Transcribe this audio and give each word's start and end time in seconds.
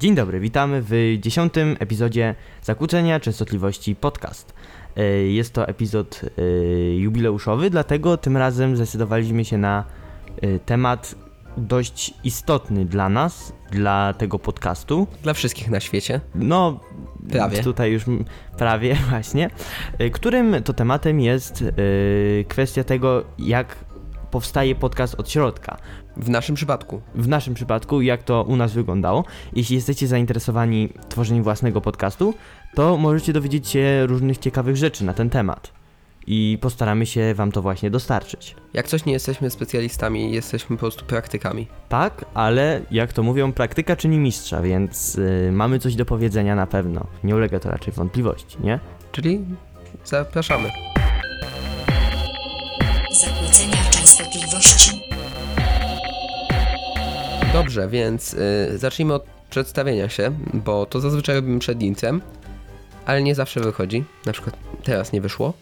Dzień 0.00 0.14
dobry, 0.14 0.40
witamy 0.40 0.82
w 0.82 1.16
dziesiątym 1.20 1.76
epizodzie 1.80 2.34
Zakłócenia 2.62 3.20
Częstotliwości 3.20 3.96
Podcast. 3.96 4.54
E, 4.96 5.02
Jest 5.12 5.52
to 5.52 5.68
epizod 5.68 6.20
e, 6.24 6.42
jubileuszowy, 6.96 7.70
dlatego 7.70 8.16
tym 8.16 8.36
razem 8.36 8.76
zdecydowaliśmy 8.76 9.44
się 9.44 9.58
na 9.58 9.84
e, 10.40 10.58
temat 10.58 11.14
dość 11.56 12.14
istotny 12.24 12.84
dla 12.84 13.08
nas, 13.08 13.52
dla 13.70 14.14
tego 14.18 14.38
podcastu. 14.38 15.06
Dla 15.22 15.34
wszystkich 15.34 15.70
na 15.70 15.80
świecie. 15.80 16.20
No, 16.34 16.80
Prawie. 17.30 17.62
tutaj 17.62 17.92
już 17.92 18.04
prawie 18.58 18.94
właśnie, 19.10 19.50
którym 20.12 20.62
to 20.62 20.72
tematem 20.72 21.20
jest 21.20 21.64
kwestia 22.48 22.84
tego, 22.84 23.24
jak 23.38 23.76
powstaje 24.30 24.74
podcast 24.74 25.14
od 25.14 25.30
środka. 25.30 25.76
W 26.16 26.28
naszym 26.28 26.54
przypadku. 26.54 27.00
w 27.14 27.28
naszym 27.28 27.54
przypadku, 27.54 28.02
jak 28.02 28.22
to 28.22 28.42
u 28.42 28.56
nas 28.56 28.72
wyglądało. 28.72 29.24
Jeśli 29.52 29.76
jesteście 29.76 30.06
zainteresowani 30.06 30.88
tworzeniem 31.08 31.44
własnego 31.44 31.80
podcastu, 31.80 32.34
to 32.74 32.96
możecie 32.96 33.32
dowiedzieć 33.32 33.68
się 33.68 34.06
różnych 34.06 34.38
ciekawych 34.38 34.76
rzeczy 34.76 35.04
na 35.04 35.14
ten 35.14 35.30
temat. 35.30 35.72
I 36.26 36.58
postaramy 36.60 37.06
się 37.06 37.34
Wam 37.34 37.52
to 37.52 37.62
właśnie 37.62 37.90
dostarczyć. 37.90 38.56
Jak 38.74 38.88
coś 38.88 39.04
nie 39.04 39.12
jesteśmy 39.12 39.50
specjalistami, 39.50 40.32
jesteśmy 40.32 40.76
po 40.76 40.80
prostu 40.80 41.04
praktykami. 41.04 41.66
Tak, 41.88 42.24
ale 42.34 42.80
jak 42.90 43.12
to 43.12 43.22
mówią, 43.22 43.52
praktyka 43.52 43.96
czyni 43.96 44.18
mistrza, 44.18 44.62
więc 44.62 45.18
y, 45.18 45.50
mamy 45.52 45.78
coś 45.78 45.94
do 45.94 46.04
powiedzenia 46.04 46.54
na 46.54 46.66
pewno. 46.66 47.06
Nie 47.24 47.36
ulega 47.36 47.58
to 47.60 47.70
raczej 47.70 47.94
wątpliwości, 47.94 48.56
nie? 48.60 48.80
Czyli 49.12 49.44
zapraszamy. 50.04 50.70
Zakłócenia 53.12 53.97
częstotliwości. 54.58 55.00
Dobrze, 57.52 57.88
więc 57.88 58.34
y, 58.34 58.78
zacznijmy 58.78 59.14
od 59.14 59.24
przedstawienia 59.50 60.08
się, 60.08 60.32
bo 60.54 60.86
to 60.86 61.00
zazwyczaj 61.00 61.36
robimy 61.36 61.58
przed 61.58 61.80
lincem, 61.80 62.22
ale 63.06 63.22
nie 63.22 63.34
zawsze 63.34 63.60
wychodzi. 63.60 64.04
Na 64.26 64.32
przykład 64.32 64.56
teraz 64.84 65.12
nie 65.12 65.20
wyszło. 65.20 65.52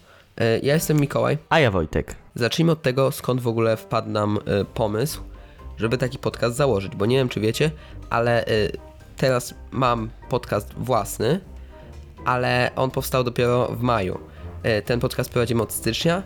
Y, 0.40 0.60
ja 0.62 0.74
jestem 0.74 1.00
Mikołaj. 1.00 1.38
A 1.48 1.60
ja 1.60 1.70
Wojtek. 1.70 2.14
Zacznijmy 2.34 2.72
od 2.72 2.82
tego, 2.82 3.12
skąd 3.12 3.40
w 3.40 3.48
ogóle 3.48 3.76
wpadł 3.76 4.10
nam 4.10 4.36
y, 4.36 4.64
pomysł, 4.64 5.20
żeby 5.76 5.98
taki 5.98 6.18
podcast 6.18 6.56
założyć, 6.56 6.96
bo 6.96 7.06
nie 7.06 7.16
wiem, 7.16 7.28
czy 7.28 7.40
wiecie, 7.40 7.70
ale 8.10 8.46
y, 8.46 8.72
teraz 9.16 9.54
mam 9.70 10.10
podcast 10.28 10.74
własny, 10.74 11.40
ale 12.24 12.70
on 12.76 12.90
powstał 12.90 13.24
dopiero 13.24 13.68
w 13.68 13.82
maju. 13.82 14.18
Y, 14.78 14.82
ten 14.82 15.00
podcast 15.00 15.30
prowadzimy 15.30 15.62
od 15.62 15.72
stycznia, 15.72 16.22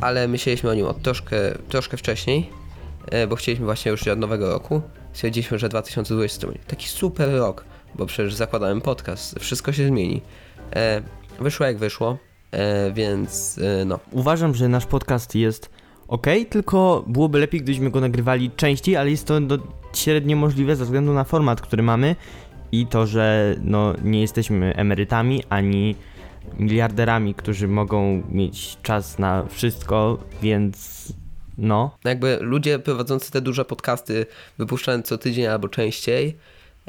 ale 0.00 0.28
myśleliśmy 0.28 0.70
o 0.70 0.74
nim 0.74 0.86
od 0.86 1.02
troszkę, 1.02 1.36
troszkę 1.68 1.96
wcześniej, 1.96 2.50
y, 3.24 3.26
bo 3.26 3.36
chcieliśmy 3.36 3.64
właśnie 3.64 3.90
już 3.90 4.08
od 4.08 4.18
nowego 4.18 4.50
roku. 4.50 4.82
Stwierdziliśmy, 5.12 5.58
że 5.58 5.68
2020 5.68 6.46
będzie 6.46 6.62
taki 6.66 6.88
super 6.88 7.30
rok, 7.32 7.64
bo 7.94 8.06
przecież 8.06 8.34
zakładałem 8.34 8.80
podcast, 8.80 9.38
wszystko 9.38 9.72
się 9.72 9.86
zmieni. 9.86 10.22
Y, 11.38 11.42
wyszło 11.42 11.66
jak 11.66 11.78
wyszło, 11.78 12.18
więc 12.92 13.60
no, 13.86 13.98
Uważam, 14.10 14.54
że 14.54 14.68
nasz 14.68 14.86
podcast 14.86 15.34
jest 15.34 15.70
ok, 16.08 16.26
tylko 16.50 17.04
byłoby 17.06 17.38
lepiej, 17.38 17.60
gdybyśmy 17.60 17.90
go 17.90 18.00
nagrywali 18.00 18.50
częściej, 18.50 18.96
ale 18.96 19.10
jest 19.10 19.26
to 19.26 19.40
do, 19.40 19.58
średnio 19.92 20.36
możliwe 20.36 20.76
ze 20.76 20.84
względu 20.84 21.12
na 21.12 21.24
format, 21.24 21.60
który 21.60 21.82
mamy 21.82 22.16
i 22.72 22.86
to, 22.86 23.06
że 23.06 23.54
no, 23.60 23.94
nie 24.04 24.20
jesteśmy 24.20 24.76
emerytami 24.76 25.42
ani 25.48 25.96
miliarderami, 26.58 27.34
którzy 27.34 27.68
mogą 27.68 28.22
mieć 28.28 28.76
czas 28.82 29.18
na 29.18 29.46
wszystko, 29.50 30.18
więc 30.42 31.04
no. 31.58 31.96
Jakby 32.04 32.38
ludzie 32.40 32.78
prowadzący 32.78 33.32
te 33.32 33.40
duże 33.40 33.64
podcasty, 33.64 34.26
wypuszczając 34.58 35.06
co 35.06 35.18
tydzień 35.18 35.46
albo 35.46 35.68
częściej, 35.68 36.36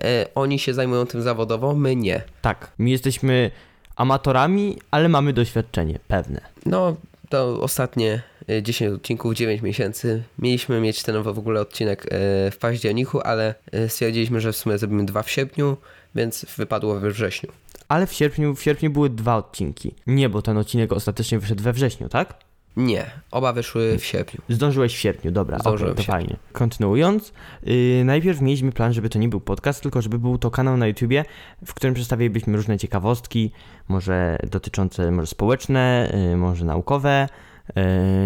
e, 0.04 0.26
oni 0.36 0.60
się 0.60 0.74
zajmują 0.74 1.06
tym 1.06 1.22
zawodowo, 1.22 1.76
my 1.76 1.96
nie. 1.96 2.22
Tak, 2.42 2.72
my 2.78 2.90
jesteśmy 2.90 3.52
amatorami, 3.96 4.78
ale 4.92 5.10
mamy 5.10 5.34
doświadczenie 5.34 6.00
pewne. 6.08 6.42
No, 6.66 6.96
to 7.30 7.62
ostatnie 7.62 8.22
e, 8.50 8.64
10 8.64 8.94
odcinków, 8.94 9.34
9 9.34 9.62
miesięcy. 9.62 10.24
Mieliśmy 10.40 10.82
mieć 10.82 11.04
ten 11.04 11.24
w 11.24 11.28
ogóle 11.28 11.62
odcinek 11.62 12.06
e, 12.06 12.08
w 12.52 12.58
październiku, 12.60 13.22
ale 13.22 13.56
e, 13.72 13.90
stwierdziliśmy, 13.90 14.42
że 14.42 14.52
w 14.52 14.58
sumie 14.58 14.78
zrobimy 14.78 15.06
dwa 15.06 15.24
w 15.24 15.32
sierpniu, 15.32 15.78
więc 16.16 16.46
wypadło 16.58 17.00
we 17.00 17.12
wrześniu. 17.12 17.52
Ale 17.88 18.08
w 18.08 18.14
sierpniu, 18.14 18.56
w 18.56 18.64
sierpniu 18.64 18.90
były 18.90 19.10
dwa 19.10 19.36
odcinki. 19.38 19.96
Nie, 20.08 20.30
bo 20.30 20.42
ten 20.42 20.58
odcinek 20.58 20.92
ostatecznie 20.92 21.40
wyszedł 21.40 21.64
we 21.64 21.74
wrześniu, 21.74 22.10
tak? 22.10 22.46
Nie, 22.78 23.06
oba 23.32 23.54
wyszły 23.54 24.00
w 24.00 24.06
sierpniu. 24.06 24.42
Zdążyłeś 24.50 24.96
w 24.96 24.98
sierpniu, 24.98 25.32
dobra, 25.32 25.60
Zdążyłem 25.60 25.94
w 25.94 25.98
to 25.98 26.04
fajnie. 26.04 26.36
Kontynuując, 26.52 27.34
yy, 27.64 28.04
najpierw 28.06 28.42
mieliśmy 28.42 28.72
plan, 28.72 28.94
żeby 28.94 29.10
to 29.10 29.20
nie 29.20 29.30
był 29.30 29.40
podcast, 29.40 29.82
tylko 29.82 30.02
żeby 30.02 30.20
był 30.20 30.38
to 30.38 30.52
kanał 30.52 30.78
na 30.78 30.88
YouTubie, 30.88 31.26
w 31.66 31.74
którym 31.74 31.94
przedstawilibyśmy 31.94 32.58
różne 32.58 32.78
ciekawostki, 32.78 33.52
może 33.88 34.38
dotyczące, 34.52 35.12
może 35.12 35.28
społeczne, 35.28 36.14
yy, 36.30 36.38
może 36.38 36.66
naukowe, 36.66 37.30
yy, 37.76 37.84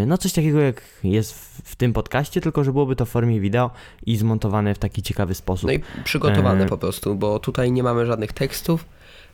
no 0.08 0.18
coś 0.18 0.34
takiego 0.34 0.59
jak 0.59 0.81
jest 1.03 1.34
w, 1.34 1.72
w 1.72 1.75
tym 1.75 1.94
podcaście, 1.94 2.42
tylko 2.42 2.64
że 2.64 2.72
byłoby 2.72 2.96
to 2.96 3.06
w 3.06 3.09
formie 3.09 3.40
wideo 3.40 3.72
i 4.06 4.18
zmontowane 4.18 4.75
w 4.75 4.80
taki 4.80 5.02
ciekawy 5.02 5.34
sposób. 5.36 5.68
No 5.68 5.74
i 5.74 5.80
przygotowane 6.03 6.64
E. 6.64 6.68
po 6.68 6.78
prostu, 6.78 7.16
bo 7.16 7.40
tutaj 7.40 7.72
nie 7.72 7.84
mamy 7.84 8.06
żadnych 8.06 8.34
tekstów. 8.34 8.86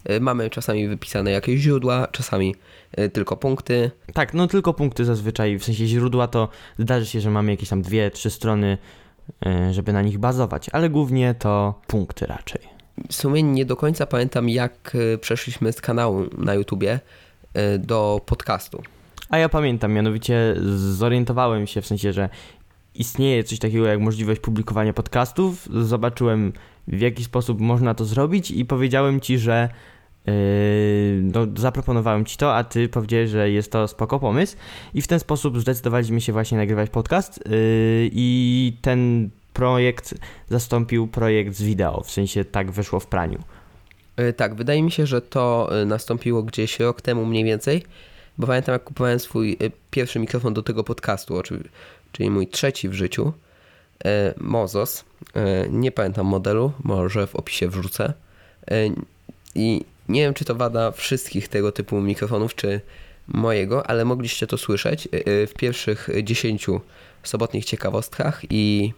E, 0.05 0.19
Mamy 0.19 0.49
czasami 0.49 0.87
wypisane 0.87 1.31
jakieś 1.31 1.61
źródła, 1.61 2.07
czasami 2.11 2.55
e, 2.91 3.09
tylko 3.09 3.37
punkty. 3.37 3.91
Tak, 4.13 4.33
no 4.33 4.47
tylko 4.47 4.73
punkty 4.73 5.05
zazwyczaj, 5.05 5.59
w 5.59 5.63
sensie 5.63 5.87
źródła 5.87 6.27
to 6.27 6.49
zdarzy 6.79 7.05
się, 7.05 7.21
że 7.21 7.31
mamy 7.31 7.51
jakieś 7.51 7.69
tam 7.69 7.81
dwie, 7.81 8.11
trzy 8.11 8.29
strony, 8.29 8.77
yy, 9.45 9.73
żeby 9.73 9.93
na 9.93 10.01
nich 10.01 10.17
bazować, 10.17 10.69
ale 10.69 10.89
głównie 10.89 11.33
to 11.33 11.81
punkty 11.87 12.25
raczej. 12.25 12.75
W 13.09 13.13
sumie 13.13 13.43
nie 13.43 13.65
do 13.65 13.75
końca 13.75 14.05
pamiętam, 14.05 14.49
jak 14.49 14.93
e, 15.13 15.17
przeszliśmy 15.17 15.71
z 15.71 15.81
kanału 15.81 16.25
na 16.37 16.53
YouTubie 16.53 16.99
e, 17.53 17.77
do 17.77 18.21
podcastu. 18.25 18.83
A 19.29 19.37
ja 19.37 19.49
pamiętam, 19.49 19.93
mianowicie 19.93 20.55
zorientowałem 20.75 21.67
się 21.67 21.81
w 21.81 21.87
sensie, 21.87 22.13
że 22.13 22.29
istnieje 22.95 23.43
coś 23.43 23.59
takiego 23.59 23.85
jak 23.85 23.99
możliwość 23.99 24.41
publikowania 24.41 24.93
podcastów. 24.93 25.69
Zobaczyłem 25.81 26.53
w 26.87 26.99
jaki 26.99 27.23
sposób 27.23 27.59
można 27.59 27.93
to 27.93 28.05
zrobić 28.05 28.51
i 28.51 28.65
powiedziałem 28.65 29.21
ci, 29.21 29.37
że 29.37 29.69
no, 31.21 31.47
zaproponowałem 31.57 32.25
ci 32.25 32.37
to, 32.37 32.55
a 32.55 32.63
ty 32.63 32.89
powiedziałeś, 32.89 33.29
że 33.29 33.51
jest 33.51 33.71
to 33.71 33.87
spoko 33.87 34.19
pomysł 34.19 34.55
i 34.93 35.01
w 35.01 35.07
ten 35.07 35.19
sposób 35.19 35.59
zdecydowaliśmy 35.59 36.21
się 36.21 36.33
właśnie 36.33 36.57
nagrywać 36.57 36.89
podcast 36.89 37.39
yy, 37.45 37.53
i 38.11 38.73
ten 38.81 39.29
projekt 39.53 40.15
zastąpił 40.49 41.07
projekt 41.07 41.55
z 41.55 41.63
wideo, 41.63 42.03
w 42.03 42.11
sensie 42.11 42.45
tak 42.45 42.71
wyszło 42.71 42.99
w 42.99 43.07
praniu. 43.07 43.39
E, 44.15 44.33
Tak, 44.33 44.55
wydaje 44.55 44.83
mi 44.83 44.91
się, 44.91 45.05
że 45.05 45.21
to 45.21 45.69
nastąpiło 45.85 46.43
gdzieś 46.43 46.79
rok 46.79 47.01
temu 47.01 47.25
mniej 47.25 47.43
więcej, 47.43 47.83
bo 48.37 48.47
pamiętam 48.47 48.73
jak 48.73 48.83
kupowałem 48.83 49.19
swój 49.19 49.57
pierwszy 49.91 50.19
mikrofon 50.19 50.53
do 50.53 50.63
tego 50.63 50.83
podcastu, 50.83 51.41
czyli 52.11 52.29
mój 52.29 52.47
trzeci 52.47 52.89
w 52.89 52.93
życiu, 52.93 53.33
Mozos. 54.37 55.05
Nie 55.69 55.91
pamiętam 55.91 56.25
modelu, 56.25 56.71
może 56.83 57.27
w 57.27 57.35
opisie 57.35 57.67
wrzucę. 57.67 58.13
I 59.55 59.85
nie 60.09 60.21
wiem, 60.21 60.33
czy 60.33 60.45
to 60.45 60.55
wada 60.55 60.91
wszystkich 60.91 61.47
tego 61.47 61.71
typu 61.71 62.01
mikrofonów, 62.01 62.55
czy 62.55 62.81
mojego, 63.27 63.87
ale 63.89 64.05
mogliście 64.05 64.47
to 64.47 64.57
słyszeć 64.57 65.07
e, 65.07 65.09
e, 65.11 65.47
w 65.47 65.53
pierwszych 65.53 66.09
10 66.23 66.67
sobotnich 67.23 67.65
ciekawostkach 67.65 68.41
i 68.49 68.93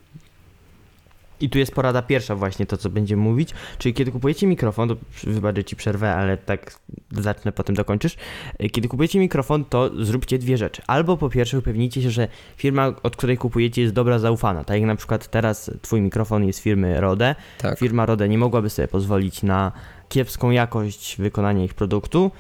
I 1.39 1.49
tu 1.49 1.59
jest 1.59 1.71
porada 1.71 2.01
pierwsza 2.01 2.35
właśnie, 2.35 2.65
to 2.65 2.77
co 2.77 2.89
będziemy 2.89 3.21
mówić, 3.21 3.49
czyli 3.77 3.93
kiedy 3.93 4.11
kupujecie 4.11 4.47
mikrofon, 4.47 4.89
to 4.89 4.95
wybaczę 5.23 5.63
ci 5.63 5.75
przerwę, 5.75 6.13
ale 6.15 6.37
tak 6.37 6.79
zacznę, 7.11 7.51
potem 7.51 7.75
dokończysz. 7.75 8.17
Y, 8.63 8.69
Kiedy 8.69 8.87
kupujecie 8.87 9.19
mikrofon, 9.19 9.65
to 9.65 10.05
zróbcie 10.05 10.37
dwie 10.37 10.57
rzeczy. 10.57 10.81
Albo 10.87 11.17
po 11.17 11.29
pierwsze 11.29 11.59
upewnijcie 11.59 12.01
się, 12.01 12.11
że 12.11 12.27
firma, 12.57 12.93
od 13.03 13.15
której 13.15 13.37
kupujecie 13.37 13.81
jest 13.81 13.93
dobra, 13.93 14.19
zaufana. 14.19 14.63
Tak 14.63 14.77
jak 14.77 14.87
na 14.87 14.95
przykład 14.95 15.27
teraz 15.27 15.71
twój 15.81 16.01
mikrofon 16.01 16.43
jest 16.45 16.59
firmy 16.59 17.01
Rode. 17.01 17.35
tak. 17.57 17.79
Firma 17.79 18.05
Rode 18.05 18.29
nie 18.29 18.37
mogłaby 18.37 18.69
sobie 18.69 18.87
pozwolić 18.87 19.43
na 19.43 19.71
kiepską 20.09 20.51
jakość 20.51 21.15
wykonania 21.19 21.63
ich 21.63 21.73
produktu, 21.73 22.31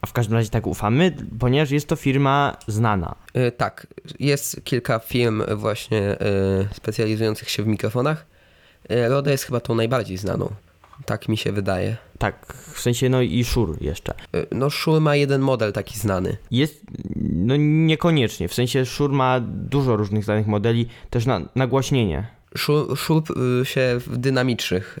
a 0.00 0.06
w 0.06 0.12
każdym 0.12 0.36
razie 0.36 0.50
tak 0.50 0.66
ufamy, 0.66 1.16
ponieważ 1.38 1.70
jest 1.70 1.88
to 1.88 1.96
firma 1.96 2.56
znana. 2.66 3.14
E, 3.34 3.52
Tak, 3.52 3.86
jest 4.20 4.60
kilka 4.64 4.98
firm 4.98 5.42
właśnie 5.56 6.00
e, 6.02 6.18
specjalizujących 6.74 7.50
się 7.50 7.62
w 7.62 7.66
mikrofonach. 7.66 8.26
Rode 9.08 9.30
jest 9.30 9.44
chyba 9.44 9.60
tą 9.60 9.74
najbardziej 9.74 10.16
znaną. 10.16 10.50
Tak 11.06 11.28
mi 11.28 11.36
się 11.36 11.52
wydaje. 11.52 11.96
Tak, 12.18 12.54
w 12.74 12.80
sensie 12.80 13.08
no 13.08 13.22
i 13.22 13.44
Shure 13.44 13.74
jeszcze. 13.80 14.14
No 14.52 14.70
Shure 14.70 15.00
ma 15.00 15.16
jeden 15.16 15.40
model 15.40 15.72
taki 15.72 15.98
znany. 15.98 16.36
Jest, 16.50 16.80
no 17.20 17.56
niekoniecznie, 17.58 18.48
w 18.48 18.54
sensie 18.54 18.86
Shure 18.86 19.12
ma 19.12 19.40
dużo 19.40 19.96
różnych 19.96 20.24
znanych 20.24 20.46
modeli, 20.46 20.88
też 21.10 21.26
na 21.26 21.40
nagłaśnienie. 21.54 22.26
Shure, 22.56 22.96
Shure 22.96 23.22
y, 23.62 23.64
się 23.64 23.96
w 24.06 24.16
dynamicznych 24.16 24.98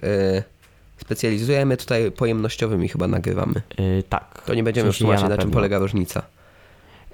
e, 0.98 1.00
specjalizuje, 1.00 1.66
my 1.66 1.76
tutaj 1.76 2.10
pojemnościowymi 2.10 2.88
chyba 2.88 3.06
nagrywamy. 3.06 3.62
Yy, 3.78 4.02
tak. 4.08 4.42
To 4.46 4.54
nie 4.54 4.62
będziemy 4.62 4.86
sensie 4.86 4.98
tłumaczyć 4.98 5.22
ja 5.22 5.28
na, 5.28 5.36
na 5.36 5.42
czym 5.42 5.50
polega 5.50 5.78
różnica. 5.78 6.22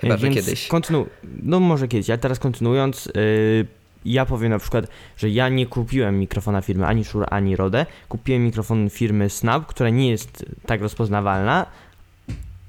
Chyba, 0.00 0.16
że 0.16 0.28
kiedyś. 0.28 0.68
Kontynu- 0.68 1.06
no 1.42 1.60
może 1.60 1.88
kiedyś, 1.88 2.10
ale 2.10 2.18
teraz 2.18 2.38
kontynuując, 2.38 3.06
yy, 3.06 3.66
ja 4.04 4.26
powiem 4.26 4.50
na 4.50 4.58
przykład, 4.58 4.86
że 5.16 5.28
ja 5.30 5.48
nie 5.48 5.66
kupiłem 5.66 6.18
mikrofona 6.18 6.60
firmy 6.60 6.86
ani 6.86 7.04
Shure, 7.04 7.26
ani 7.26 7.56
Rode. 7.56 7.86
Kupiłem 8.08 8.44
mikrofon 8.44 8.90
firmy 8.90 9.30
Snap, 9.30 9.66
która 9.66 9.90
nie 9.90 10.10
jest 10.10 10.44
tak 10.66 10.80
rozpoznawalna. 10.80 11.66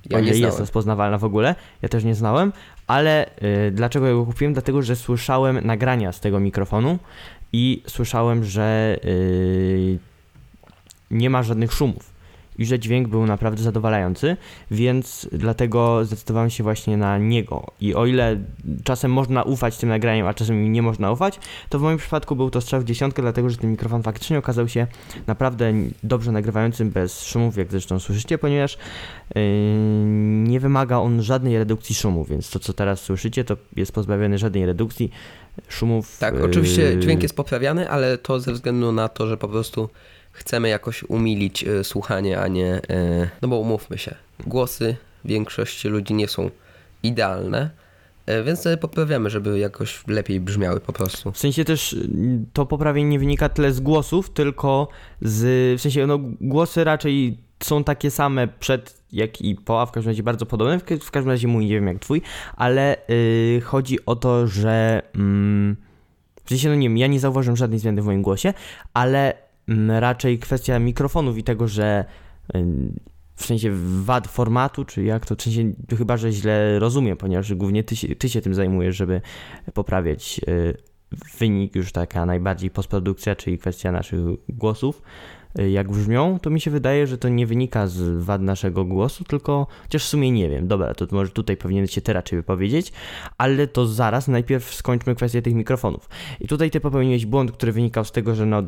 Ja 0.10 0.20
nie 0.20 0.32
jest 0.32 0.60
rozpoznawalna 0.60 1.18
w 1.18 1.24
ogóle. 1.24 1.56
Ja 1.82 1.90
też 1.90 2.04
nie 2.04 2.16
znałem, 2.16 2.54
ale 2.88 3.26
y, 3.68 3.72
dlaczego 3.72 4.08
ja 4.08 4.14
go 4.14 4.26
kupiłem? 4.26 4.54
Dlatego, 4.54 4.82
że 4.82 4.96
słyszałem 4.96 5.60
nagrania 5.64 6.12
z 6.12 6.20
tego 6.20 6.40
mikrofonu 6.40 7.00
i 7.54 7.84
słyszałem, 7.88 8.44
że 8.44 8.98
y, 9.06 10.00
nie 11.12 11.30
ma 11.30 11.44
żadnych 11.44 11.74
szumów 11.74 12.20
i 12.60 12.66
że 12.66 12.80
dźwięk 12.80 13.08
był 13.08 13.26
naprawdę 13.26 13.64
zadowalający, 13.64 14.38
więc 14.72 15.30
dlatego 15.32 16.06
zdecydowałem 16.06 16.50
się 16.50 16.64
właśnie 16.64 16.98
na 16.98 17.18
niego. 17.18 17.68
I 17.82 17.96
o 17.96 18.06
ile 18.06 18.40
czasem 18.84 19.12
można 19.12 19.44
ufać 19.44 19.78
tym 19.78 19.90
nagraniom, 19.90 20.28
a 20.28 20.34
czasem 20.34 20.66
im 20.66 20.72
nie 20.72 20.82
można 20.82 21.12
ufać, 21.12 21.40
to 21.70 21.80
w 21.80 21.82
moim 21.82 21.98
przypadku 21.98 22.36
był 22.36 22.50
to 22.50 22.62
strzał 22.62 22.82
w 22.82 22.84
dziesiątkę, 22.84 23.22
dlatego 23.22 23.50
że 23.50 23.58
ten 23.58 23.72
mikrofon 23.72 24.04
faktycznie 24.04 24.38
okazał 24.38 24.68
się 24.68 24.88
naprawdę 25.28 25.74
dobrze 26.04 26.32
nagrywającym 26.32 26.90
bez 26.90 27.24
szumów, 27.24 27.58
jak 27.58 27.72
zresztą 27.72 28.00
słyszycie, 28.00 28.38
ponieważ 28.38 28.78
yy, 29.36 29.42
nie 30.44 30.60
wymaga 30.60 30.98
on 30.98 31.24
żadnej 31.24 31.58
redukcji 31.58 31.96
szumu, 31.96 32.26
więc 32.26 32.50
to 32.50 32.60
co 32.60 32.74
teraz 32.74 33.02
słyszycie, 33.02 33.44
to 33.44 33.58
jest 33.76 33.92
pozbawione 33.92 34.38
żadnej 34.38 34.66
redukcji 34.66 35.12
szumów. 35.68 36.18
Tak, 36.18 36.36
yy, 36.36 36.44
oczywiście 36.44 37.00
dźwięk 37.00 37.24
jest 37.24 37.36
poprawiany, 37.36 37.90
ale 37.90 38.18
to 38.18 38.40
ze 38.40 38.54
względu 38.54 38.92
na 38.92 39.08
to, 39.08 39.28
że 39.28 39.38
po 39.38 39.48
prostu 39.48 39.90
chcemy 40.32 40.70
jakoś 40.70 41.04
umilić 41.04 41.64
y, 41.64 41.84
słuchanie, 41.84 42.40
a 42.40 42.48
nie. 42.48 42.76
Y, 42.76 43.30
no 43.42 43.48
bo 43.48 43.58
umówmy 43.58 43.98
się, 43.98 44.16
głosy 44.48 44.96
większości 45.26 45.88
ludzi 45.88 46.14
nie 46.14 46.28
są 46.28 46.50
idealne, 47.04 47.70
y, 48.30 48.44
więc 48.44 48.62
sobie 48.62 48.78
poprawiamy, 48.78 49.30
żeby 49.30 49.60
jakoś 49.60 50.08
lepiej 50.08 50.40
brzmiały 50.40 50.80
po 50.80 50.94
prostu. 50.94 51.32
W 51.32 51.38
sensie 51.38 51.66
też 51.66 51.94
y, 51.94 52.10
to 52.54 52.66
poprawienie 52.66 53.10
nie 53.10 53.20
wynika 53.20 53.50
tyle 53.50 53.72
z 53.72 53.80
głosów, 53.80 54.30
tylko 54.30 54.88
z. 55.22 55.80
W 55.80 55.82
sensie, 55.82 56.08
no, 56.08 56.20
głosy 56.42 56.84
raczej 56.84 57.38
są 57.64 57.84
takie 57.84 58.12
same 58.12 58.48
przed 58.48 59.00
jak 59.12 59.42
i 59.42 59.56
po, 59.56 59.82
a 59.82 59.86
w 59.86 59.92
każdym 59.92 60.12
razie 60.12 60.24
bardzo 60.24 60.46
podobne. 60.46 60.80
W, 60.80 60.84
w 60.84 61.12
każdym 61.12 61.32
razie 61.32 61.48
mój 61.48 61.66
nie 61.66 61.76
wiem 61.76 61.88
jak 61.88 62.00
twój, 62.00 62.22
ale 62.56 62.96
y, 63.10 63.62
chodzi 63.66 64.06
o 64.06 64.16
to, 64.16 64.48
że. 64.48 65.02
Mm, 65.16 65.76
w 66.46 66.50
sensie, 66.50 66.70
no 66.70 66.76
nie 66.76 66.90
wiem, 66.90 66.98
ja 66.98 67.08
nie 67.08 67.20
zauważyłem 67.20 67.58
żadnej 67.58 67.80
zmiany 67.80 68.02
w 68.02 68.06
moim 68.06 68.22
głosie, 68.22 68.54
ale 68.94 69.34
raczej 70.00 70.40
kwestia 70.40 70.80
mikrofonów 70.80 71.38
i 71.38 71.44
tego, 71.44 71.68
że. 71.68 72.06
w 73.36 73.46
sensie 73.46 73.70
wad 74.04 74.28
formatu, 74.28 74.86
czy 74.86 75.04
jak 75.04 75.26
to, 75.26 75.36
w 75.36 75.42
sensie 75.42 75.74
chyba, 75.98 76.18
że 76.18 76.32
źle 76.32 76.80
rozumiem, 76.80 77.18
ponieważ 77.18 77.54
głównie 77.54 77.84
ty 77.84 77.96
się, 77.96 78.16
ty 78.16 78.30
się 78.30 78.42
tym 78.42 78.54
zajmujesz, 78.54 78.96
żeby 78.96 79.22
poprawiać 79.74 80.42
y, 80.48 80.78
wynik, 81.40 81.76
już 81.76 81.92
taka 81.92 82.26
najbardziej 82.26 82.70
postprodukcja, 82.70 83.36
czyli 83.36 83.58
kwestia 83.58 83.92
naszych 83.92 84.20
głosów, 84.50 85.02
jak 85.56 85.92
brzmią, 85.92 86.40
to 86.40 86.50
mi 86.50 86.62
się 86.62 86.72
wydaje, 86.72 87.08
że 87.08 87.18
to 87.18 87.30
nie 87.30 87.48
wynika 87.48 87.88
z 87.88 88.24
wad 88.24 88.42
naszego 88.42 88.86
głosu, 88.86 89.24
tylko 89.24 89.68
chociaż 89.84 90.04
w 90.04 90.08
sumie 90.08 90.32
nie 90.32 90.50
wiem. 90.50 90.68
Dobra, 90.68 90.94
to 90.94 91.06
może 91.12 91.32
tutaj 91.32 91.58
powinien 91.58 91.88
się 91.88 92.02
ty 92.02 92.14
raczej 92.14 92.40
wypowiedzieć, 92.40 92.92
ale 93.38 93.68
to 93.68 93.86
zaraz 93.88 94.28
najpierw 94.28 94.74
skończmy 94.74 95.16
kwestię 95.16 95.42
tych 95.42 95.54
mikrofonów. 95.54 96.10
I 96.40 96.48
tutaj 96.48 96.72
ty 96.72 96.80
popełniłeś 96.80 97.26
błąd, 97.26 97.52
który 97.52 97.72
wynikał 97.72 98.06
z 98.06 98.12
tego, 98.12 98.36
że 98.36 98.46
no, 98.46 98.64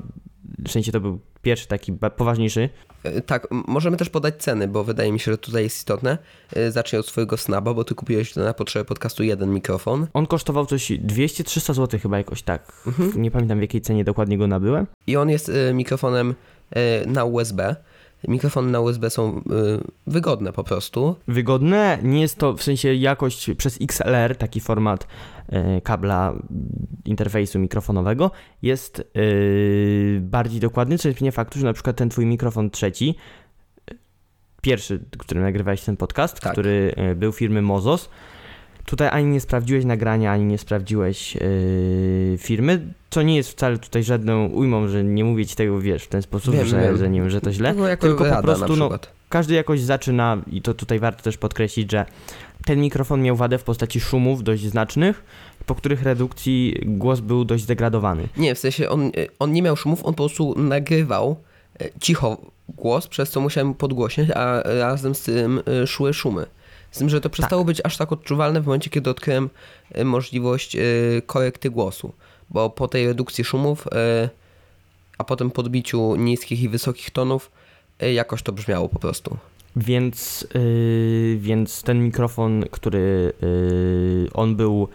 w 0.66 0.72
sensie 0.72 0.92
to 0.92 1.00
był 1.00 1.19
pierwszy 1.42 1.68
taki 1.68 1.94
poważniejszy, 2.18 2.69
Y, 3.06 3.22
Tak, 3.22 3.48
możemy 3.68 3.98
też 3.98 4.10
podać 4.10 4.44
ceny, 4.44 4.68
bo 4.68 4.83
wydaje 4.83 5.12
mi 5.12 5.19
się, 5.19 5.31
że 5.31 5.38
tutaj 5.38 5.63
jest 5.63 5.78
istotne. 5.78 6.18
Y, 6.57 6.72
Zacznij 6.72 7.00
od 7.00 7.07
swojego 7.07 7.38
snaba, 7.38 7.74
bo 7.74 7.83
ty 7.83 7.95
kupiłeś 7.95 8.36
na 8.36 8.54
potrzeby 8.54 8.86
podcastu 8.86 9.24
jeden 9.24 9.54
mikrofon. 9.54 10.07
On 10.13 10.28
kosztował 10.28 10.66
coś 10.66 10.92
200-300 10.92 11.74
zł 11.74 12.00
chyba 12.00 12.18
jakoś 12.18 12.42
tak. 12.42 12.72
Nie 13.16 13.31
pamiętam 13.31 13.57
w 13.57 13.62
jakiej 13.62 13.81
cenie 13.81 14.04
dokładnie 14.04 14.38
go 14.38 14.48
nabyłem. 14.48 14.88
I 15.07 15.18
on 15.18 15.30
jest 15.30 15.50
y, 15.50 15.74
mikrofonem 15.74 16.31
y, 16.31 16.36
na 17.07 17.25
USB. 17.25 17.75
Mikrofony 18.27 18.71
na 18.71 18.79
USB 18.79 19.09
są 19.09 19.38
y, 19.38 19.41
wygodne 20.07 20.53
po 20.53 20.63
prostu. 20.63 21.15
Wygodne, 21.27 22.00
nie 22.03 22.21
jest 22.21 22.38
to 22.38 22.53
w 22.53 22.63
sensie 22.63 22.94
jakość 22.94 23.50
przez 23.57 23.77
XLR, 23.81 24.35
taki 24.35 24.59
format 24.59 25.07
e, 25.50 25.81
kabla 25.81 26.33
interfejsu 27.06 27.59
mikrofonowego, 27.59 28.31
jest 28.62 29.00
e, 29.00 29.03
bardziej 30.19 30.59
dokładny, 30.59 30.97
co 30.97 31.09
nie 31.09 31.15
zmienia 31.15 31.31
faktu, 31.31 31.59
że 31.59 31.65
na 31.65 31.73
przykład 31.73 31.95
ten 31.95 32.09
twój 32.09 32.25
mikrofon 32.25 32.69
trzeci, 32.69 33.15
e, 33.91 33.95
pierwszy, 34.62 35.00
którym 35.18 35.44
nagrywałeś 35.44 35.81
ten 35.81 35.97
podcast, 35.97 36.39
Tak. 36.39 36.51
który 36.51 36.94
e, 36.95 37.15
był 37.15 37.31
firmy 37.31 37.62
Mozos, 37.62 38.09
Tutaj 38.86 39.10
ani 39.12 39.25
nie 39.25 39.42
sprawdziłeś 39.42 39.86
nagrania, 39.86 40.31
ani 40.31 40.45
nie 40.45 40.57
sprawdziłeś 40.57 41.36
yy, 41.36 42.38
firmy, 42.38 42.94
co 43.10 43.22
nie 43.22 43.36
jest 43.36 43.50
wcale 43.50 43.78
tutaj 43.78 44.04
żadną 44.04 44.45
ujmą, 44.45 44.88
że 44.88 45.04
nie 45.04 45.24
mówię 45.24 45.45
ci 45.45 45.56
tego, 45.56 45.80
wiesz, 45.80 46.04
w 46.04 46.07
ten 46.07 46.22
sposób, 46.22 46.56
Wiem, 46.56 46.66
że, 46.66 46.81
wiem. 46.81 46.98
że 46.98 47.10
nie 47.10 47.19
wiem, 47.22 47.30
że 47.30 47.42
to 47.42 47.54
źle. 47.54 47.69
Tylko, 47.69 47.88
jako 47.88 48.07
tylko 48.07 48.25
po 48.36 48.42
prostu, 48.42 48.68
na 48.68 48.75
no, 48.75 48.75
przykład. 48.75 49.12
Każdy 49.30 49.54
jakoś 49.54 49.81
zaczyna, 49.81 50.38
i 50.51 50.62
to 50.62 50.74
tutaj 50.74 51.00
warto 51.00 51.24
też 51.24 51.38
podkreślić, 51.38 51.92
że 51.92 52.06
ten 52.66 52.81
mikrofon 52.81 53.22
miał 53.22 53.36
wadę 53.36 53.57
w 53.57 53.63
postaci 53.63 54.00
szumów 54.00 54.44
dość 54.44 54.63
znacznych, 54.63 55.24
po 55.66 55.75
których 55.75 56.04
redukcji 56.04 56.81
głos 56.86 57.19
był 57.19 57.45
dość 57.45 57.63
zdegradowany. 57.63 58.28
Nie, 58.38 58.56
w 58.56 58.60
sensie 58.60 58.89
on, 58.89 59.06
y, 59.06 59.28
on 59.39 59.51
nie 59.54 59.62
miał 59.62 59.75
szumów, 59.75 60.06
on 60.06 60.13
po 60.13 60.24
prostu 60.24 60.56
nagrywał 60.60 61.36
y, 61.81 61.92
cicho 62.01 62.38
głos, 62.69 63.07
przez 63.07 63.30
co 63.30 63.42
musiałem 63.42 63.74
podgłośniać, 63.74 64.30
a 64.36 64.63
razem 64.63 65.16
z 65.16 65.22
tym 65.22 65.62
y, 65.83 65.88
szły 65.88 66.13
szumy. 66.13 66.45
Z 66.91 66.97
tym, 66.97 67.09
że 67.09 67.21
to 67.21 67.29
przestało 67.29 67.65
być 67.65 67.81
aż 67.83 67.97
tak 67.97 68.11
odczuwalne 68.11 68.61
w 68.61 68.65
momencie, 68.65 68.89
kiedy 68.89 69.09
odkryłem 69.09 69.49
y, 69.97 70.05
możliwość 70.05 70.75
y, 70.75 71.21
korekty 71.25 71.69
głosu. 71.69 72.13
Bo 72.49 72.69
po 72.69 72.88
tej 72.88 73.07
redukcji 73.07 73.43
szumów, 73.43 73.88
y, 73.88 74.29
a 75.17 75.23
potem 75.23 75.51
podbiciu 75.51 76.15
niskich 76.15 76.61
i 76.61 76.69
wysokich 76.69 77.09
tonów, 77.09 77.51
jakoś 78.13 78.43
to 78.43 78.51
brzmiało 78.51 78.89
po 78.89 78.99
prostu. 78.99 79.38
Więc, 79.75 80.47
yy, 80.53 81.38
więc 81.39 81.83
ten 81.83 82.03
mikrofon, 82.03 82.65
który 82.71 83.33
yy, 83.41 84.29
on 84.33 84.55
był. 84.55 84.87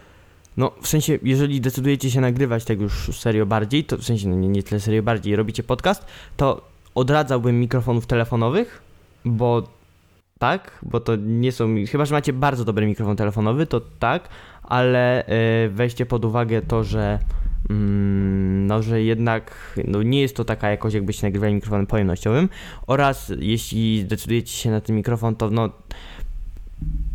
No, 0.57 0.73
w 0.83 0.89
sensie, 0.89 1.19
jeżeli 1.23 1.61
decydujecie 1.61 2.11
się 2.11 2.21
nagrywać 2.21 2.65
tak 2.65 2.81
już 2.81 3.19
serio 3.19 3.47
bardziej, 3.47 3.85
to 3.85 3.99
w 3.99 4.05
sensie, 4.05 4.29
no 4.29 4.37
nie, 4.37 4.49
nie 4.49 4.63
tyle 4.63 4.81
serio 4.81 5.03
bardziej, 5.03 5.37
robicie 5.37 5.63
podcast, 5.63 6.05
to 6.37 6.69
odradzałbym 6.95 7.61
mikrofonów 7.61 8.07
telefonowych, 8.07 8.83
bo 9.25 9.69
tak, 10.39 10.79
bo 10.83 11.01
to 11.01 11.17
nie 11.17 11.53
są. 11.53 11.75
Chyba, 11.91 12.05
że 12.05 12.15
macie 12.15 12.33
bardzo 12.33 12.65
dobry 12.65 12.87
mikrofon 12.87 13.17
telefonowy, 13.17 13.67
to 13.67 13.81
tak, 13.81 14.29
ale 14.63 15.25
yy, 15.63 15.71
weźcie 15.71 16.07
pod 16.07 16.25
uwagę 16.25 16.63
to, 16.63 16.85
że. 16.85 17.19
Mm, 17.71 18.67
no, 18.67 18.83
że 18.83 19.03
jednak 19.03 19.75
no, 19.89 20.03
nie 20.03 20.21
jest 20.21 20.37
to 20.37 20.45
taka 20.45 20.71
jakość, 20.71 20.95
jakbyście 20.95 21.27
nagrywali 21.27 21.55
mikrofonem 21.55 21.87
pojemnościowym. 21.87 22.49
Oraz 22.87 23.33
jeśli 23.39 24.05
decydujecie 24.05 24.53
się 24.53 24.71
na 24.71 24.81
ten 24.81 24.97
mikrofon, 24.97 25.37
to 25.37 25.51
no. 25.51 25.71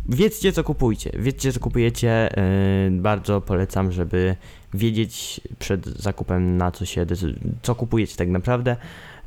Wiedzcie, 0.08 0.52
co 0.52 0.64
kupujcie. 0.64 1.10
Wiedzcie, 1.18 1.52
co 1.52 1.60
kupujecie. 1.60 2.28
Yy, 2.90 3.00
bardzo 3.00 3.40
polecam, 3.40 3.92
żeby 3.92 4.36
wiedzieć 4.74 5.40
przed 5.58 5.86
zakupem, 5.86 6.56
na 6.56 6.70
co 6.70 6.84
się 6.84 7.06
co 7.62 7.74
kupujecie 7.74 8.16
tak 8.16 8.28
naprawdę. 8.28 8.76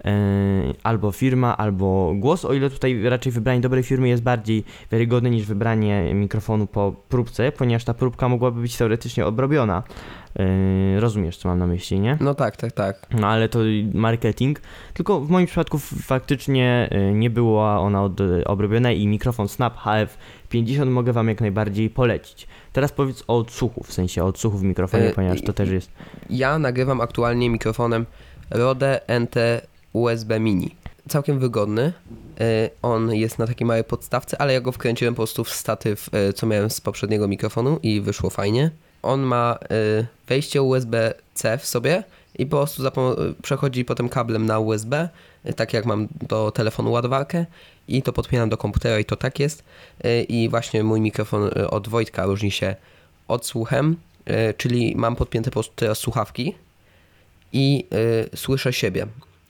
Yy, 0.06 0.74
albo 0.84 1.12
firma, 1.12 1.58
albo 1.58 2.14
głos. 2.16 2.46
O 2.46 2.54
ile 2.54 2.70
tutaj 2.70 3.04
raczej 3.04 3.32
wybranie 3.32 3.62
dobrej 3.62 3.84
firmy 3.84 4.08
jest 4.08 4.24
bardziej 4.24 4.64
wiarygodne 4.92 5.30
niż 5.30 5.46
wybranie 5.46 6.14
mikrofonu 6.14 6.68
po 6.68 6.96
próbce, 7.10 7.52
ponieważ 7.52 7.84
ta 7.84 7.94
próbka 7.94 8.30
mogłaby 8.30 8.62
być 8.62 8.78
teoretycznie 8.78 9.26
obrobiona. 9.26 9.84
Yy, 10.36 11.00
rozumiesz, 11.00 11.38
co 11.38 11.50
mam 11.50 11.60
na 11.60 11.68
myśli, 11.68 12.00
nie? 12.00 12.18
No 12.22 12.34
tak, 12.34 12.58
tak, 12.58 12.72
tak. 12.72 13.08
No 13.20 13.28
ale 13.28 13.50
to 13.50 13.60
marketing. 13.94 14.62
Tylko 14.94 15.20
w 15.20 15.30
moim 15.30 15.48
przypadku 15.48 15.80
faktycznie 15.80 16.90
y, 17.10 17.14
nie 17.14 17.30
była 17.30 17.80
ona 17.80 18.04
od, 18.04 18.22
obrobiona 18.46 18.92
i 18.92 19.08
mikrofon 19.08 19.48
Snap 19.48 19.78
HF50 19.78 20.90
mogę 20.90 21.14
Wam 21.14 21.28
jak 21.28 21.42
najbardziej 21.42 21.90
polecić. 21.90 22.48
Teraz 22.74 22.92
powiedz 22.92 23.24
o 23.28 23.38
odsłuchu, 23.38 23.84
w 23.84 23.94
sensie 23.94 24.24
o 24.24 24.28
odsłuchu 24.28 24.58
w 24.58 24.64
mikrofonie, 24.64 25.10
E, 25.10 25.14
ponieważ 25.14 25.42
to 25.42 25.54
też 25.54 25.70
jest. 25.70 25.92
Ja 26.30 26.60
nagrywam 26.60 27.02
aktualnie 27.02 27.50
mikrofonem 27.50 28.06
Rode 28.50 29.02
NT 29.20 29.36
USB 29.96 30.40
Mini. 30.40 30.76
Całkiem 31.10 31.40
wygodny. 31.40 31.94
Y, 32.42 32.70
On 32.82 33.14
jest 33.14 33.40
na 33.40 33.48
takiej 33.48 33.68
małej 33.68 33.84
podstawce, 33.84 34.42
ale 34.42 34.54
ja 34.54 34.62
go 34.62 34.72
wkręciłem 34.72 35.14
po 35.14 35.20
prostu 35.20 35.44
w 35.44 35.50
statyw, 35.50 36.10
y, 36.30 36.34
co 36.34 36.48
miałem 36.48 36.70
z 36.70 36.82
poprzedniego 36.82 37.28
mikrofonu 37.28 37.80
i 37.84 38.02
wyszło 38.02 38.30
fajnie. 38.30 38.72
On 39.02 39.22
ma 39.22 39.58
y, 40.02 40.06
wejście 40.28 40.62
USB-C 40.62 41.58
w 41.58 41.66
sobie 41.66 42.04
i 42.38 42.46
po 42.46 42.58
prostu 42.58 42.84
przechodzi 43.42 43.86
potem 43.86 44.10
kablem 44.10 44.46
na 44.46 44.60
USB, 44.60 45.10
tak 45.56 45.74
jak 45.74 45.86
mam 45.86 46.08
do 46.28 46.52
telefonu 46.52 46.92
ładowarkę 46.92 47.46
i 47.88 48.02
to 48.02 48.14
podpinam 48.14 48.50
do 48.50 48.58
komputera 48.58 49.00
i 49.00 49.06
to 49.06 49.16
tak 49.16 49.40
jest. 49.40 49.64
I 50.28 50.50
właśnie 50.50 50.84
mój 50.84 51.02
mikrofon 51.02 51.50
od 51.70 51.88
Wojtka 51.88 52.26
różni 52.26 52.52
się 52.52 52.76
odsłuchem, 53.28 53.96
y, 54.30 54.54
czyli 54.58 54.96
mam 54.96 55.16
podpięte 55.16 55.50
po 55.50 55.54
prostu 55.54 55.74
teraz 55.76 55.98
słuchawki 55.98 56.56
i 57.54 57.86
słyszę 58.36 58.74
siebie. 58.74 59.08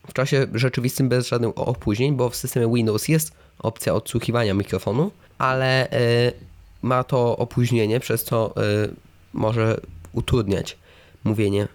W 0.08 0.14
czasie 0.14 0.48
rzeczywistym 0.54 1.10
bez 1.10 1.28
żadnych 1.28 1.58
opóźnień, 1.58 2.16
bo 2.16 2.30
w 2.30 2.36
systemie 2.36 2.74
Windows 2.74 3.08
jest 3.08 3.32
opcja 3.60 3.94
odsłuchiwania 3.94 4.54
mikrofonu, 4.54 5.12
ale 5.38 5.92
y, 5.92 6.34
ma 6.82 7.04
to 7.04 7.38
opóźnienie, 7.38 8.00
przez 8.00 8.24
co 8.24 8.54
y, 8.84 8.96
może 9.34 9.82
utrudniać 10.14 10.78
mówienie. 11.24 11.68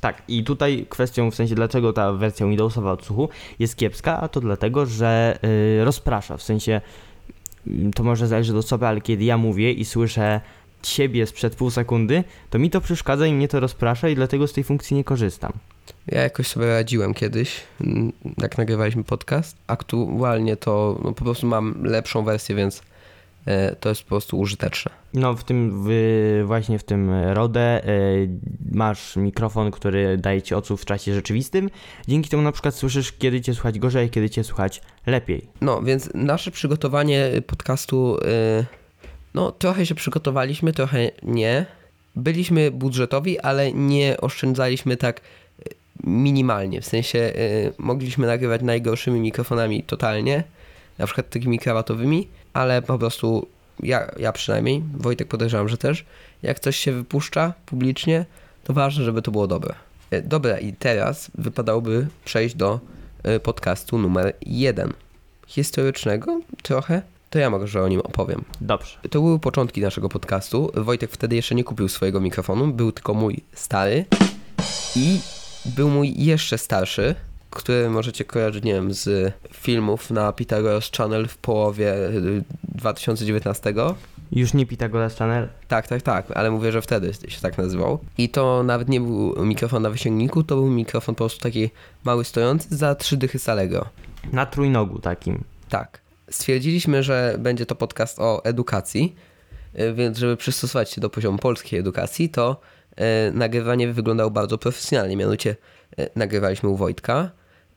Tak, 0.00 0.22
i 0.28 0.44
tutaj 0.44 0.86
kwestią, 0.88 1.30
w 1.30 1.34
sensie 1.34 1.54
dlaczego 1.54 1.92
ta 1.92 2.12
wersja 2.12 2.46
Windowsowa 2.46 2.92
odsłuchu 2.92 3.28
jest 3.58 3.76
kiepska, 3.76 4.20
a 4.20 4.28
to 4.28 4.40
dlatego, 4.40 4.86
że 4.86 5.38
y, 5.80 5.84
rozprasza, 5.84 6.36
w 6.36 6.42
sensie 6.42 6.80
to 7.94 8.02
może 8.02 8.26
zależy 8.26 8.52
od 8.52 8.58
osoby, 8.58 8.86
ale 8.86 9.00
kiedy 9.00 9.24
ja 9.24 9.38
mówię 9.38 9.72
i 9.72 9.84
słyszę 9.84 10.40
siebie 10.82 11.26
sprzed 11.26 11.56
pół 11.56 11.70
sekundy, 11.70 12.24
to 12.50 12.58
mi 12.58 12.70
to 12.70 12.80
przeszkadza 12.80 13.26
i 13.26 13.32
mnie 13.32 13.48
to 13.48 13.60
rozprasza 13.60 14.08
i 14.08 14.14
dlatego 14.14 14.46
z 14.46 14.52
tej 14.52 14.64
funkcji 14.64 14.96
nie 14.96 15.04
korzystam. 15.04 15.52
Ja 16.06 16.22
jakoś 16.22 16.46
sobie 16.46 16.66
radziłem 16.66 17.14
kiedyś, 17.14 17.60
mm, 17.80 18.12
jak 18.38 18.58
nagrywaliśmy 18.58 19.04
podcast. 19.04 19.56
Aktualnie 19.66 20.56
to 20.56 21.00
no, 21.04 21.12
po 21.12 21.24
prostu 21.24 21.46
mam 21.46 21.84
lepszą 21.84 22.24
wersję, 22.24 22.54
więc 22.54 22.82
e, 23.46 23.76
to 23.76 23.88
jest 23.88 24.02
po 24.02 24.08
prostu 24.08 24.38
użyteczne. 24.38 24.92
No 25.14 25.34
w 25.34 25.44
tym, 25.44 25.84
w, 25.86 25.88
właśnie 26.46 26.78
w 26.78 26.84
tym 26.84 27.10
RODE 27.10 27.84
y, 27.88 28.28
masz 28.72 29.16
mikrofon, 29.16 29.70
który 29.70 30.18
daje 30.18 30.42
ci 30.42 30.54
odsłuch 30.54 30.80
w 30.80 30.84
czasie 30.84 31.14
rzeczywistym, 31.14 31.70
dzięki 32.08 32.30
temu 32.30 32.42
na 32.42 32.52
przykład 32.52 32.74
słyszysz 32.74 33.12
kiedy 33.12 33.40
cię 33.40 33.54
słuchać 33.54 33.78
gorzej, 33.78 34.10
kiedy 34.10 34.30
cię 34.30 34.44
słuchać 34.44 34.82
lepiej. 35.06 35.48
No, 35.60 35.82
więc 35.82 36.10
nasze 36.14 36.50
przygotowanie 36.50 37.30
podcastu, 37.46 38.16
y, 38.16 38.66
no 39.34 39.52
trochę 39.52 39.86
się 39.86 39.94
przygotowaliśmy, 39.94 40.72
trochę 40.72 41.10
nie. 41.22 41.66
Byliśmy 42.16 42.70
budżetowi, 42.70 43.38
ale 43.38 43.72
nie 43.72 44.16
oszczędzaliśmy 44.20 44.96
tak 44.96 45.20
minimalnie. 46.08 46.80
W 46.80 46.86
sensie 46.86 47.18
y, 47.18 47.72
mogliśmy 47.78 48.26
nagrywać 48.26 48.62
najgorszymi 48.62 49.20
mikrofonami 49.20 49.82
totalnie, 49.82 50.44
na 50.98 51.06
przykład 51.06 51.30
takimi 51.30 51.58
krawatowymi, 51.58 52.28
ale 52.52 52.82
po 52.82 52.98
prostu 52.98 53.46
ja, 53.82 54.10
ja 54.18 54.32
przynajmniej, 54.32 54.82
Wojtek 54.96 55.28
podejrzewam, 55.28 55.68
że 55.68 55.78
też, 55.78 56.04
jak 56.42 56.60
coś 56.60 56.76
się 56.76 56.92
wypuszcza 56.92 57.52
publicznie, 57.66 58.24
to 58.64 58.72
ważne, 58.72 59.04
żeby 59.04 59.22
to 59.22 59.30
było 59.30 59.46
dobre. 59.46 59.74
Y, 60.12 60.22
Dobra, 60.22 60.58
i 60.58 60.72
teraz 60.72 61.30
wypadałoby 61.34 62.06
przejść 62.24 62.54
do 62.54 62.80
y, 63.36 63.40
podcastu 63.40 63.98
numer 63.98 64.34
jeden. 64.42 64.92
Historycznego 65.46 66.40
trochę, 66.62 67.02
to 67.30 67.38
ja 67.38 67.50
może 67.50 67.82
o 67.82 67.88
nim 67.88 68.00
opowiem. 68.00 68.44
Dobrze. 68.60 68.98
To 69.10 69.20
były 69.20 69.38
początki 69.38 69.80
naszego 69.80 70.08
podcastu. 70.08 70.72
Wojtek 70.74 71.10
wtedy 71.10 71.36
jeszcze 71.36 71.54
nie 71.54 71.64
kupił 71.64 71.88
swojego 71.88 72.20
mikrofonu, 72.20 72.66
był 72.66 72.92
tylko 72.92 73.14
mój 73.14 73.40
stary 73.54 74.04
i 74.96 75.20
był 75.76 75.90
mój 75.90 76.14
jeszcze 76.24 76.58
starszy, 76.58 77.14
który 77.50 77.90
możecie 77.90 78.24
kojarzyć, 78.24 78.64
nie 78.64 78.74
wiem, 78.74 78.94
z 78.94 79.34
filmów 79.52 80.10
na 80.10 80.32
Pythagoras 80.32 80.90
Channel 80.96 81.28
w 81.28 81.36
połowie 81.36 81.94
y, 81.94 82.44
2019. 82.62 83.74
Już 84.32 84.54
nie 84.54 84.66
Pitagoras 84.66 85.16
Channel, 85.16 85.48
Tak, 85.68 85.86
tak, 85.88 86.02
tak, 86.02 86.30
ale 86.34 86.50
mówię, 86.50 86.72
że 86.72 86.82
wtedy 86.82 87.12
się 87.28 87.40
tak 87.40 87.58
nazywał. 87.58 87.98
I 88.18 88.28
to 88.28 88.62
nawet 88.62 88.88
nie 88.88 89.00
był 89.00 89.44
mikrofon 89.46 89.82
na 89.82 89.90
wysięgniku, 89.90 90.42
to 90.42 90.54
był 90.56 90.66
mikrofon 90.70 91.14
po 91.14 91.18
prostu 91.18 91.40
taki 91.40 91.70
mały 92.04 92.24
stojący 92.24 92.76
za 92.76 92.94
trzy 92.94 93.16
dychy 93.16 93.38
z 93.38 93.48
Allegro. 93.48 93.86
na 94.32 94.46
trójnogu 94.46 94.98
takim. 94.98 95.44
Tak. 95.68 96.00
Stwierdziliśmy, 96.30 97.02
że 97.02 97.36
będzie 97.38 97.66
to 97.66 97.74
podcast 97.74 98.18
o 98.18 98.44
edukacji, 98.44 99.16
y, 99.80 99.94
więc 99.94 100.18
żeby 100.18 100.36
przystosować 100.36 100.90
się 100.90 101.00
do 101.00 101.10
poziomu 101.10 101.38
polskiej 101.38 101.80
edukacji, 101.80 102.28
to 102.28 102.60
y, 102.60 102.77
nagrywanie 103.32 103.92
wyglądało 103.92 104.30
bardzo 104.30 104.58
profesjonalnie. 104.58 105.16
Mianowicie 105.16 105.56
y, 105.98 106.08
nagrywaliśmy 106.16 106.68
u 106.68 106.76
Wojtka. 106.76 107.30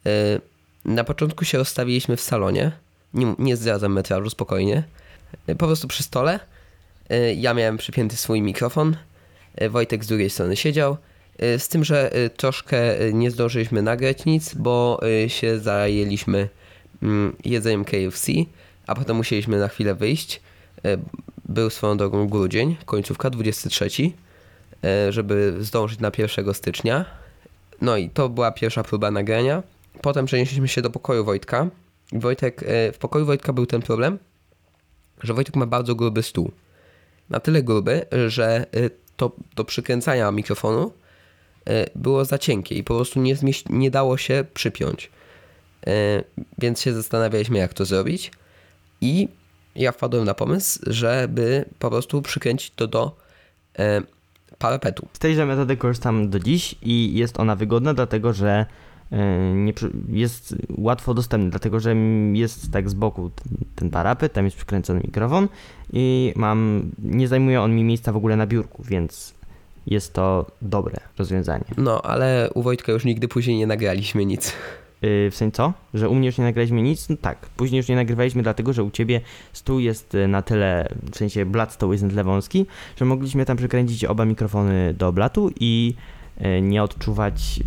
Y, 0.07 0.41
na 0.85 1.03
początku 1.03 1.45
się 1.45 1.57
rozstawiliśmy 1.57 2.17
w 2.17 2.21
salonie. 2.21 2.71
Nie, 3.13 3.35
nie 3.39 3.57
zdradzam 3.57 3.93
metrażu, 3.93 4.29
spokojnie. 4.29 4.83
Po 5.45 5.55
prostu 5.55 5.87
przy 5.87 6.03
stole. 6.03 6.39
Ja 7.35 7.53
miałem 7.53 7.77
przypięty 7.77 8.15
swój 8.15 8.41
mikrofon. 8.41 8.97
Wojtek 9.69 10.03
z 10.03 10.07
drugiej 10.07 10.29
strony 10.29 10.55
siedział. 10.55 10.97
Z 11.57 11.67
tym, 11.67 11.83
że 11.83 12.11
troszkę 12.37 12.81
nie 13.13 13.31
zdążyliśmy 13.31 13.81
nagrać 13.81 14.25
nic, 14.25 14.53
bo 14.53 14.99
się 15.27 15.59
zajęliśmy 15.59 16.49
mm, 17.03 17.35
jedzeniem 17.45 17.85
KFC, 17.85 18.31
a 18.87 18.95
potem 18.95 19.17
musieliśmy 19.17 19.59
na 19.59 19.67
chwilę 19.67 19.95
wyjść. 19.95 20.41
E, 20.85 20.97
Był 21.45 21.69
swoją 21.69 21.97
drogą 21.97 22.27
grudzień, 22.27 22.77
końcówka 22.85 23.29
23, 23.29 23.85
e, 23.85 24.09
żeby 25.09 25.55
zdążyć 25.59 25.99
na 25.99 26.11
1 26.17 26.53
stycznia. 26.53 27.05
No 27.81 27.97
i 27.97 28.09
to 28.09 28.29
była 28.29 28.51
pierwsza 28.51 28.83
próba 28.83 29.11
nagrania. 29.11 29.63
Potem 30.01 30.25
przenieśliśmy 30.25 30.67
się 30.67 30.81
do 30.81 30.89
pokoju 30.89 31.25
Wojtka. 31.25 31.67
Wojtek, 32.13 32.63
e, 32.63 32.91
w 32.91 32.97
pokoju 32.97 33.25
Wojtka 33.25 33.53
był 33.53 33.65
ten 33.65 33.81
problem, 33.81 34.19
że 35.23 35.33
Wojtek 35.33 35.55
ma 35.55 35.65
bardzo 35.65 35.95
gruby 35.95 36.23
stół. 36.23 36.51
Na 37.29 37.39
tyle 37.39 37.63
gruby, 37.63 38.05
że 38.27 38.65
e, 38.73 38.89
to 39.17 39.31
do 39.55 39.65
przykręcania 39.65 40.31
mikrofonu 40.31 40.93
e, 41.65 41.85
było 41.95 42.25
za 42.25 42.37
cienkie 42.37 42.75
i 42.75 42.83
po 42.83 42.95
prostu 42.95 43.19
nie, 43.19 43.35
nie 43.69 43.91
dało 43.91 44.17
się 44.17 44.45
przypiąć. 44.53 45.11
E, 45.87 46.23
więc 46.57 46.81
się 46.81 46.93
zastanawialiśmy, 46.93 47.57
jak 47.57 47.73
to 47.73 47.85
zrobić. 47.85 48.31
I 49.01 49.27
ja 49.75 49.91
wpadłem 49.91 50.25
na 50.25 50.33
pomysł, 50.33 50.79
żeby 50.87 51.65
po 51.79 51.89
prostu 51.89 52.21
przykręcić 52.21 52.71
to 52.75 52.87
do 52.87 53.17
e, 53.79 54.01
parapetu. 54.57 55.07
Z 55.13 55.19
tejże 55.19 55.45
metody 55.45 55.77
korzystam 55.77 56.29
do 56.29 56.39
dziś 56.39 56.75
i 56.81 57.13
jest 57.13 57.39
ona 57.39 57.55
wygodna, 57.55 57.93
dlatego 57.93 58.33
że 58.33 58.65
e, 59.11 59.53
nie, 59.55 59.73
jest 60.09 60.55
łatwo 60.77 61.13
dostępny, 61.13 61.49
dlatego 61.49 61.79
że 61.79 61.95
jest 62.33 62.71
tak 62.71 62.89
z 62.89 62.93
boku 62.93 63.29
t- 63.29 63.43
ten 63.75 63.89
parapet, 63.89 64.33
tam 64.33 64.45
jest 64.45 64.57
przykręcony 64.57 64.99
mikrofon 64.99 65.47
i 65.93 66.33
mam, 66.35 66.91
nie 66.99 67.27
zajmuje 67.27 67.61
on 67.61 67.75
mi 67.75 67.83
miejsca 67.83 68.11
w 68.11 68.17
ogóle 68.17 68.35
na 68.35 68.47
biurku, 68.47 68.83
więc 68.83 69.33
jest 69.87 70.13
to 70.13 70.45
dobre 70.61 70.97
rozwiązanie. 71.17 71.65
No, 71.77 72.01
ale 72.01 72.49
u 72.53 72.61
Wojtka 72.61 72.91
już 72.91 73.05
nigdy 73.05 73.27
później 73.27 73.57
nie 73.57 73.67
nagraliśmy 73.67 74.25
nic. 74.25 74.53
Yy, 75.01 75.31
w 75.31 75.35
sensie 75.35 75.51
co? 75.51 75.73
Że 75.93 76.09
u 76.09 76.15
mnie 76.15 76.25
już 76.27 76.37
nie 76.37 76.43
nagraliśmy 76.43 76.81
nic? 76.81 77.09
No 77.09 77.15
tak, 77.21 77.37
później 77.37 77.77
już 77.77 77.87
nie 77.87 77.95
nagrywaliśmy 77.95 78.43
dlatego, 78.43 78.73
że 78.73 78.83
u 78.83 78.91
ciebie 78.91 79.21
stół 79.53 79.79
jest 79.79 80.15
y, 80.15 80.27
na 80.27 80.41
tyle, 80.41 80.87
w 81.11 81.17
sensie 81.17 81.45
blat 81.45 81.73
stołu 81.73 81.91
jest 81.93 82.03
na 82.03 82.09
tyle 82.09 82.23
wąski, 82.23 82.65
że 82.97 83.05
mogliśmy 83.05 83.45
tam 83.45 83.57
przykręcić 83.57 84.05
oba 84.05 84.25
mikrofony 84.25 84.93
do 84.93 85.11
blatu 85.11 85.51
i 85.59 85.93
y, 86.57 86.61
nie 86.61 86.83
odczuwać, 86.83 87.59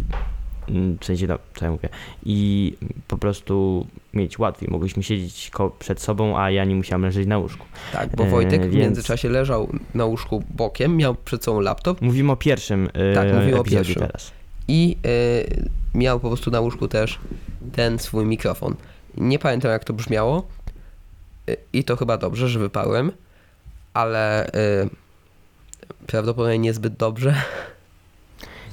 mm, 0.68 0.98
w 1.00 1.04
sensie, 1.04 1.26
no, 1.26 1.38
co 1.54 1.64
ja 1.64 1.70
mówię, 1.70 1.88
i 2.26 2.72
po 3.08 3.18
prostu 3.18 3.86
mieć 4.14 4.38
łatwiej. 4.38 4.68
Mogliśmy 4.70 5.02
siedzieć 5.02 5.50
przed 5.78 6.00
sobą, 6.00 6.38
a 6.38 6.50
ja 6.50 6.64
nie 6.64 6.74
musiałem 6.74 7.02
leżeć 7.02 7.26
na 7.26 7.38
łóżku. 7.38 7.66
Tak, 7.92 8.16
bo 8.16 8.24
Wojtek 8.24 8.60
w 8.60 8.64
więc- 8.64 8.74
międzyczasie 8.74 9.28
leżał 9.28 9.68
na 9.94 10.04
łóżku 10.04 10.42
bokiem, 10.50 10.96
miał 10.96 11.14
przed 11.14 11.44
sobą 11.44 11.60
laptop 11.60 12.00
Mówimy 12.02 12.32
o 12.32 12.36
pierwszym 12.36 12.86
y, 12.86 13.14
Tak, 13.14 13.32
mówimy 13.34 13.58
o 13.60 13.64
pierwszym. 13.64 13.94
teraz. 14.02 14.32
I 14.68 14.96
e, 15.04 15.98
miał 15.98 16.20
po 16.20 16.28
prostu 16.28 16.50
na 16.50 16.60
łóżku 16.60 16.88
też 16.88 17.18
ten 17.72 17.98
swój 17.98 18.26
mikrofon. 18.26 18.74
Nie 19.16 19.38
pamiętam 19.38 19.70
jak 19.70 19.84
to 19.84 19.92
brzmiało 19.92 20.48
e, 21.48 21.56
i 21.72 21.84
to 21.84 21.96
chyba 21.96 22.18
dobrze, 22.18 22.48
że 22.48 22.58
wypałem, 22.58 23.12
ale 23.94 24.46
e, 24.46 24.88
prawdopodobnie 26.06 26.58
niezbyt 26.58 26.96
dobrze. 26.96 27.34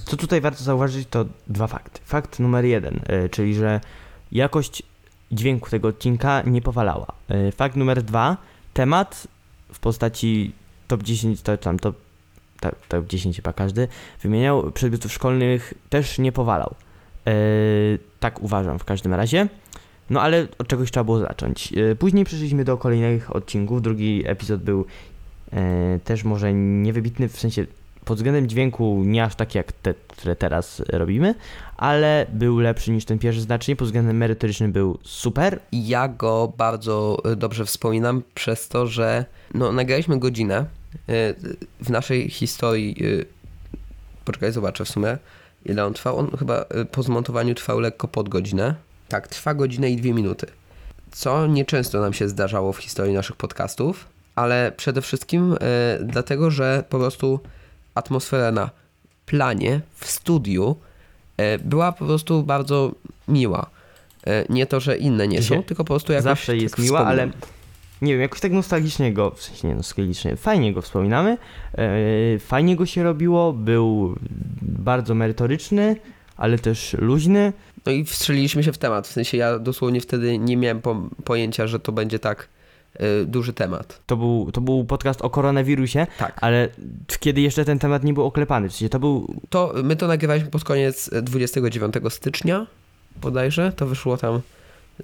Co 0.05 0.17
tutaj 0.17 0.41
warto 0.41 0.63
zauważyć, 0.63 1.07
to 1.09 1.25
dwa 1.47 1.67
fakty. 1.67 1.99
Fakt 2.05 2.39
numer 2.39 2.65
jeden, 2.65 2.99
y, 3.25 3.29
czyli 3.29 3.55
że 3.55 3.81
jakość 4.31 4.83
dźwięku 5.31 5.69
tego 5.69 5.87
odcinka 5.87 6.41
nie 6.41 6.61
powalała. 6.61 7.07
Y, 7.31 7.51
Fakt 7.51 7.75
numer 7.75 8.03
dwa, 8.03 8.37
temat 8.73 9.27
w 9.73 9.79
postaci 9.79 10.51
top 10.87 11.03
10, 11.03 11.41
to 11.41 11.57
tam 11.57 11.79
top, 11.79 11.95
top 12.87 13.07
10 13.07 13.35
chyba 13.35 13.53
każdy 13.53 13.87
wymieniał, 14.23 14.71
przedmiotów 14.71 15.13
szkolnych 15.13 15.73
też 15.89 16.19
nie 16.19 16.31
powalał. 16.31 16.75
Y, 17.27 17.99
Tak 18.19 18.43
uważam 18.43 18.79
w 18.79 18.83
każdym 18.83 19.13
razie. 19.13 19.47
No 20.09 20.21
ale 20.21 20.47
od 20.57 20.67
czegoś 20.67 20.91
trzeba 20.91 21.03
było 21.03 21.19
zacząć. 21.19 21.73
Y, 21.73 21.95
Później 21.95 22.25
przeszliśmy 22.25 22.63
do 22.65 22.77
kolejnych 22.77 23.35
odcinków. 23.35 23.81
Drugi 23.81 24.23
epizod 24.25 24.61
był 24.61 24.85
y, 25.53 25.99
też 26.03 26.23
może 26.23 26.53
niewybitny, 26.53 27.29
w 27.29 27.39
sensie 27.39 27.65
pod 28.05 28.17
względem 28.17 28.47
dźwięku 28.47 29.03
nie 29.05 29.23
aż 29.23 29.35
tak 29.35 29.55
jak 29.55 29.71
te, 29.71 29.93
które 30.07 30.35
teraz 30.35 30.81
robimy, 30.89 31.35
ale 31.77 32.25
był 32.33 32.59
lepszy 32.59 32.91
niż 32.91 33.05
ten 33.05 33.19
pierwszy 33.19 33.41
znacznie. 33.41 33.75
Pod 33.75 33.87
względem 33.87 34.17
merytorycznym 34.17 34.71
był 34.71 34.97
super. 35.03 35.59
Ja 35.71 36.07
go 36.07 36.53
bardzo 36.57 37.17
dobrze 37.35 37.65
wspominam 37.65 38.23
przez 38.33 38.67
to, 38.67 38.87
że 38.87 39.25
no, 39.53 39.71
nagraliśmy 39.71 40.19
godzinę. 40.19 40.65
E, 41.09 41.33
W 41.81 41.89
naszej 41.89 42.29
historii, 42.29 42.95
e, 43.21 43.25
poczekaj, 44.25 44.51
zobaczę 44.51 44.85
w 44.85 44.89
sumie, 44.89 45.17
ile 45.65 45.85
on 45.85 45.93
trwał. 45.93 46.17
On 46.17 46.37
chyba 46.39 46.65
e, 46.69 46.85
po 46.85 47.03
zmontowaniu 47.03 47.55
trwał 47.55 47.79
lekko 47.79 48.07
pod 48.07 48.29
godzinę. 48.29 48.75
Tak, 49.09 49.27
trwa 49.27 49.53
godzinę 49.53 49.89
i 49.89 49.95
dwie 49.95 50.13
minuty. 50.13 50.47
Co 51.11 51.47
nieczęsto 51.47 52.01
nam 52.01 52.13
się 52.13 52.29
zdarzało 52.29 52.73
w 52.73 52.77
historii 52.77 53.13
naszych 53.13 53.35
podcastów, 53.35 54.07
ale 54.35 54.71
przede 54.77 55.01
wszystkim 55.01 55.55
dlatego, 55.99 56.51
że 56.51 56.83
po 56.89 56.99
prostu 56.99 57.39
atmosfera 57.95 58.51
na 58.51 58.69
planie, 59.25 59.81
w 59.95 60.11
studiu 60.11 60.75
była 61.63 61.91
po 61.91 62.05
prostu 62.05 62.43
bardzo 62.43 62.91
miła. 63.27 63.69
Nie 64.49 64.65
to, 64.65 64.79
że 64.79 64.97
inne 64.97 65.27
nie 65.27 65.43
są, 65.43 65.63
tylko 65.63 65.83
po 65.83 65.87
prostu 65.87 66.13
jakoś 66.13 66.23
Zawsze 66.23 66.51
tak 66.51 66.61
jest 66.61 66.77
miła, 66.77 67.05
ale 67.05 67.27
wspominam. 67.27 67.60
Nie 68.01 68.13
wiem, 68.13 68.21
jakoś 68.21 68.39
tak 68.39 68.51
nostalgicznie 68.51 69.13
go, 69.13 69.31
w 69.31 69.43
sensie 69.43 69.67
nie 69.67 69.75
nostalgicznie, 69.75 70.35
fajnie 70.35 70.73
go 70.73 70.81
wspominamy, 70.81 71.37
e, 71.77 72.39
fajnie 72.39 72.75
go 72.75 72.85
się 72.85 73.03
robiło, 73.03 73.53
był 73.53 74.15
bardzo 74.61 75.15
merytoryczny, 75.15 75.95
ale 76.37 76.59
też 76.59 76.95
luźny. 76.99 77.53
No 77.85 77.91
i 77.91 78.05
wstrzeliliśmy 78.05 78.63
się 78.63 78.73
w 78.73 78.77
temat. 78.77 79.07
W 79.07 79.11
sensie 79.11 79.37
ja 79.37 79.59
dosłownie 79.59 80.01
wtedy 80.01 80.37
nie 80.37 80.57
miałem 80.57 80.81
po, 80.81 81.09
pojęcia, 81.23 81.67
że 81.67 81.79
to 81.79 81.91
będzie 81.91 82.19
tak 82.19 82.47
y, 83.01 83.25
duży 83.25 83.53
temat. 83.53 84.01
To 84.05 84.17
był, 84.17 84.51
to 84.51 84.61
był 84.61 84.85
podcast 84.85 85.21
o 85.21 85.29
koronawirusie, 85.29 86.07
Tak. 86.17 86.37
ale 86.41 86.69
kiedy 87.19 87.41
jeszcze 87.41 87.65
ten 87.65 87.79
temat 87.79 88.03
nie 88.03 88.13
był 88.13 88.25
oklepany, 88.25 88.69
w 88.69 88.71
sensie 88.71 88.89
to 88.89 88.99
był, 88.99 89.35
To 89.49 89.73
my 89.83 89.95
to 89.95 90.07
nagrywaliśmy 90.07 90.49
pod 90.49 90.63
koniec 90.63 91.09
29 91.21 91.95
stycznia 92.09 92.67
bodajże. 93.21 93.71
To 93.71 93.85
wyszło 93.85 94.17
tam 94.17 94.41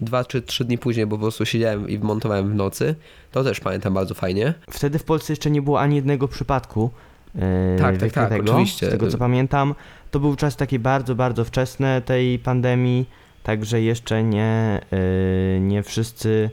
dwa 0.01 0.25
czy 0.25 0.41
trzy 0.41 0.65
dni 0.65 0.77
później, 0.77 1.06
bo 1.06 1.15
po 1.15 1.22
prostu 1.22 1.46
siedziałem 1.46 1.89
i 1.89 2.00
montowałem 2.00 2.51
w 2.51 2.56
nocy. 2.56 2.96
To 3.32 3.44
też 3.44 3.60
pamiętam 3.60 3.94
bardzo 3.94 4.13
fajnie. 4.13 4.53
wtedy 4.70 5.00
w 5.00 5.03
Polsce 5.03 5.34
jeszcze 5.34 5.51
nie 5.51 5.62
było 5.62 5.79
ani 5.79 5.96
jednego 5.96 6.27
przypadku 6.27 6.91
e, 7.36 7.75
Tak, 7.79 7.98
tak, 7.98 8.12
tak, 8.12 8.24
wykrytego, 8.24 8.53
oczywiście. 8.53 8.88
z 8.88 8.89
tego 8.89 9.08
co 9.08 9.17
pamiętam. 9.17 9.75
To 10.12 10.20
był 10.20 10.36
czas 10.36 10.56
taki 10.56 10.79
bardzo, 10.79 11.15
bardzo 11.15 11.46
wczesny 11.46 12.01
tej 12.06 12.39
pandemii, 12.39 13.06
także 13.44 13.82
jeszcze 13.82 14.24
nie, 14.24 14.82
e, 14.91 15.60
nie 15.60 15.84
wszyscy 15.84 16.50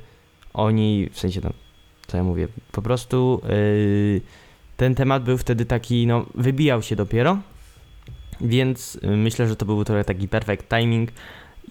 oni, 0.55 1.09
w 1.13 1.19
sensie, 1.19 1.41
no, 1.45 1.51
co 2.07 2.17
ja 2.17 2.25
mówię, 2.25 2.49
po 2.73 2.83
prostu 2.83 3.41
e, 3.45 3.51
ten 4.77 4.95
temat 4.95 5.25
był 5.25 5.39
wtedy 5.39 5.65
taki, 5.65 6.07
no, 6.07 6.27
wybijał 6.35 6.83
się 6.83 6.97
dopiero, 6.97 7.39
więc 8.41 8.99
myślę, 9.03 9.49
że 9.49 9.57
to 9.57 9.67
był 9.67 9.85
trochę 9.85 10.05
taki 10.05 10.29
perfect 10.29 10.69
timing 10.69 11.11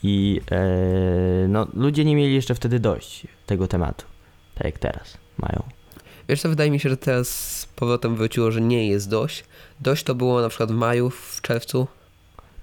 i 0.03 0.41
e, 0.51 1.47
no, 1.47 1.67
ludzie 1.73 2.05
nie 2.05 2.15
mieli 2.15 2.35
jeszcze 2.35 2.55
wtedy 2.55 2.79
dość 2.79 3.27
tego 3.45 3.67
tematu, 3.67 4.05
tak 4.55 4.65
jak 4.65 4.79
teraz 4.79 5.17
mają. 5.37 5.63
Wiesz 6.29 6.41
co, 6.41 6.49
wydaje 6.49 6.71
mi 6.71 6.79
się, 6.79 6.89
że 6.89 6.97
teraz 6.97 7.29
z 7.59 7.65
powrotem 7.65 8.15
wróciło, 8.15 8.51
że 8.51 8.61
nie 8.61 8.87
jest 8.87 9.09
dość. 9.09 9.43
Dość 9.81 10.03
to 10.03 10.15
było 10.15 10.41
na 10.41 10.49
przykład 10.49 10.71
w 10.71 10.75
maju, 10.75 11.09
w 11.09 11.41
czerwcu. 11.41 11.87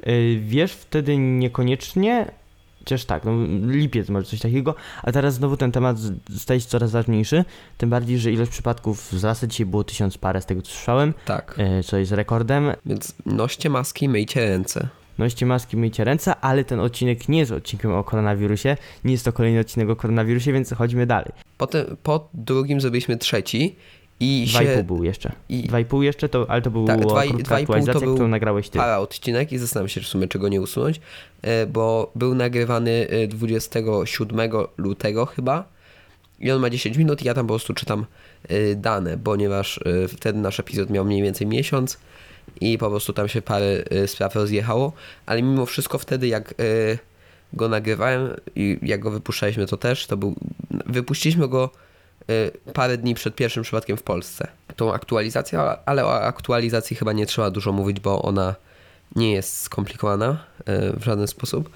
Y, 0.06 0.40
Wiesz, 0.44 0.73
wtedy 0.73 1.16
niekoniecznie, 1.18 2.30
chociaż 2.78 3.04
tak, 3.04 3.25
no, 3.25 3.32
lipiec 3.66 4.09
może 4.09 4.26
coś 4.26 4.40
takiego, 4.40 4.75
a 5.02 5.12
teraz 5.12 5.35
znowu 5.35 5.56
ten 5.56 5.73
temat 5.73 5.97
staje 6.37 6.61
się 6.61 6.66
coraz 6.68 6.90
ważniejszy, 6.90 7.44
tym 7.78 7.90
bardziej, 7.90 8.18
że 8.18 8.32
ilość 8.32 8.50
przypadków 8.50 9.12
wzrasta, 9.12 9.47
dzisiaj 9.47 9.66
było 9.66 9.85
tysiąc 9.85 10.18
parę 10.18 10.42
z 10.42 10.47
tego 10.47 10.62
co 10.62 10.70
słyszałem, 10.70 11.14
Tak. 11.25 11.59
y, 11.80 11.82
co 11.82 11.97
jest 11.97 12.12
rekordem. 12.12 12.73
Więc 12.87 13.14
noście 13.26 13.70
maski, 13.70 14.09
myjcie 14.09 14.40
ręce. 14.40 14.88
Noście 15.21 15.47
maski, 15.47 15.77
myjcie 15.77 16.05
ręce, 16.05 16.35
ale 16.41 16.65
ten 16.65 16.81
odcinek 16.81 17.29
nie 17.29 17.39
jest 17.39 17.53
odcinkiem 17.53 17.93
o 17.95 18.05
koronawirusie, 18.05 18.77
nie 19.05 19.12
jest 19.12 19.25
to 19.25 19.33
kolejny 19.33 19.61
odcinek 19.61 19.91
o 19.91 19.97
koronawirusie, 19.97 20.53
więc 20.53 20.73
chodźmy 20.73 21.07
dalej. 21.07 21.33
Potem 21.59 21.97
po 22.03 22.29
drugim 22.35 22.81
zrobiliśmy 22.81 23.17
trzeci 23.17 23.77
i 24.21 24.47
Dwa 24.50 24.62
i 24.62 24.67
pół 24.67 24.75
się 24.77 24.85
był 24.85 25.05
jeszcze. 25.05 25.33
i 25.49 25.62
Dwa 25.62 25.81
i 25.81 25.85
pół 25.85 26.03
jeszcze, 26.03 26.29
to, 26.29 26.47
ale 26.50 26.62
to 26.62 26.71
była 26.71 26.87
Tak, 26.87 27.00
dwa 27.00 27.23
krótka 27.27 27.57
aktualizacja, 27.57 28.00
był 28.00 28.15
którą 28.15 28.29
nagrałeś 28.29 28.69
ty. 28.69 28.79
para 28.79 28.99
odcinek 28.99 29.53
i 29.53 29.59
zastanawiam 29.59 29.89
się 29.89 30.00
w 30.00 30.07
sumie 30.07 30.29
czego 30.29 30.49
nie 30.49 30.61
usunąć, 30.61 31.00
e, 31.43 31.67
bo 31.67 32.11
był 32.15 32.35
nagrywany 32.35 33.07
e, 33.11 33.27
27 33.29 34.50
lutego 34.77 35.27
chyba 35.27 35.65
i 36.41 36.50
on 36.50 36.61
ma 36.61 36.71
10 36.71 36.97
minut 36.97 37.23
i 37.23 37.27
ja 37.27 37.35
tam 37.35 37.47
po 37.47 37.53
prostu 37.55 37.75
czytam 37.75 38.07
e, 38.49 38.75
dane, 38.75 39.19
ponieważ 39.19 39.81
e, 40.05 40.09
wtedy 40.09 40.39
nasz 40.39 40.61
epizod 40.61 40.91
miał 40.91 41.05
mniej 41.05 41.23
więcej 41.23 41.47
miesiąc 41.47 41.99
i 42.61 42.78
po 42.78 42.90
prostu 42.90 43.12
tam 43.12 43.28
się 43.28 43.42
parę 43.42 43.85
e, 43.90 44.09
spraw 44.09 44.35
rozjechało, 44.35 44.92
ale 45.26 45.42
mimo 45.42 45.66
wszystko 45.66 45.99
wtedy 45.99 46.28
jak 46.28 46.50
e, 46.50 46.54
go 47.52 47.69
nagrywałem 47.69 48.37
i 48.57 48.78
jak 48.83 49.00
go 49.00 49.11
wypuszczaliśmy 49.11 49.66
to 49.66 49.76
też, 49.76 50.07
to 50.07 50.16
był, 50.16 50.35
wypuściliśmy 50.87 51.49
go 51.49 51.71
e, 52.28 52.73
parę 52.73 52.99
dni 52.99 53.14
przed 53.14 53.35
pierwszym 53.35 53.62
przypadkiem 53.62 53.97
w 53.97 54.02
Polsce. 54.02 54.49
Tą 54.76 54.92
aktualizację, 54.92 55.61
ale 55.87 56.07
o 56.07 56.23
aktualizacji 56.23 56.97
chyba 56.97 57.12
nie 57.12 57.26
trzeba 57.26 57.50
dużo 57.50 57.73
mówić, 57.73 58.00
bo 58.00 58.23
ona 58.23 58.54
nie 59.16 59.33
jest 59.33 59.61
skomplikowana 59.61 60.45
w 60.97 61.04
żaden 61.04 61.26
sposób. 61.26 61.71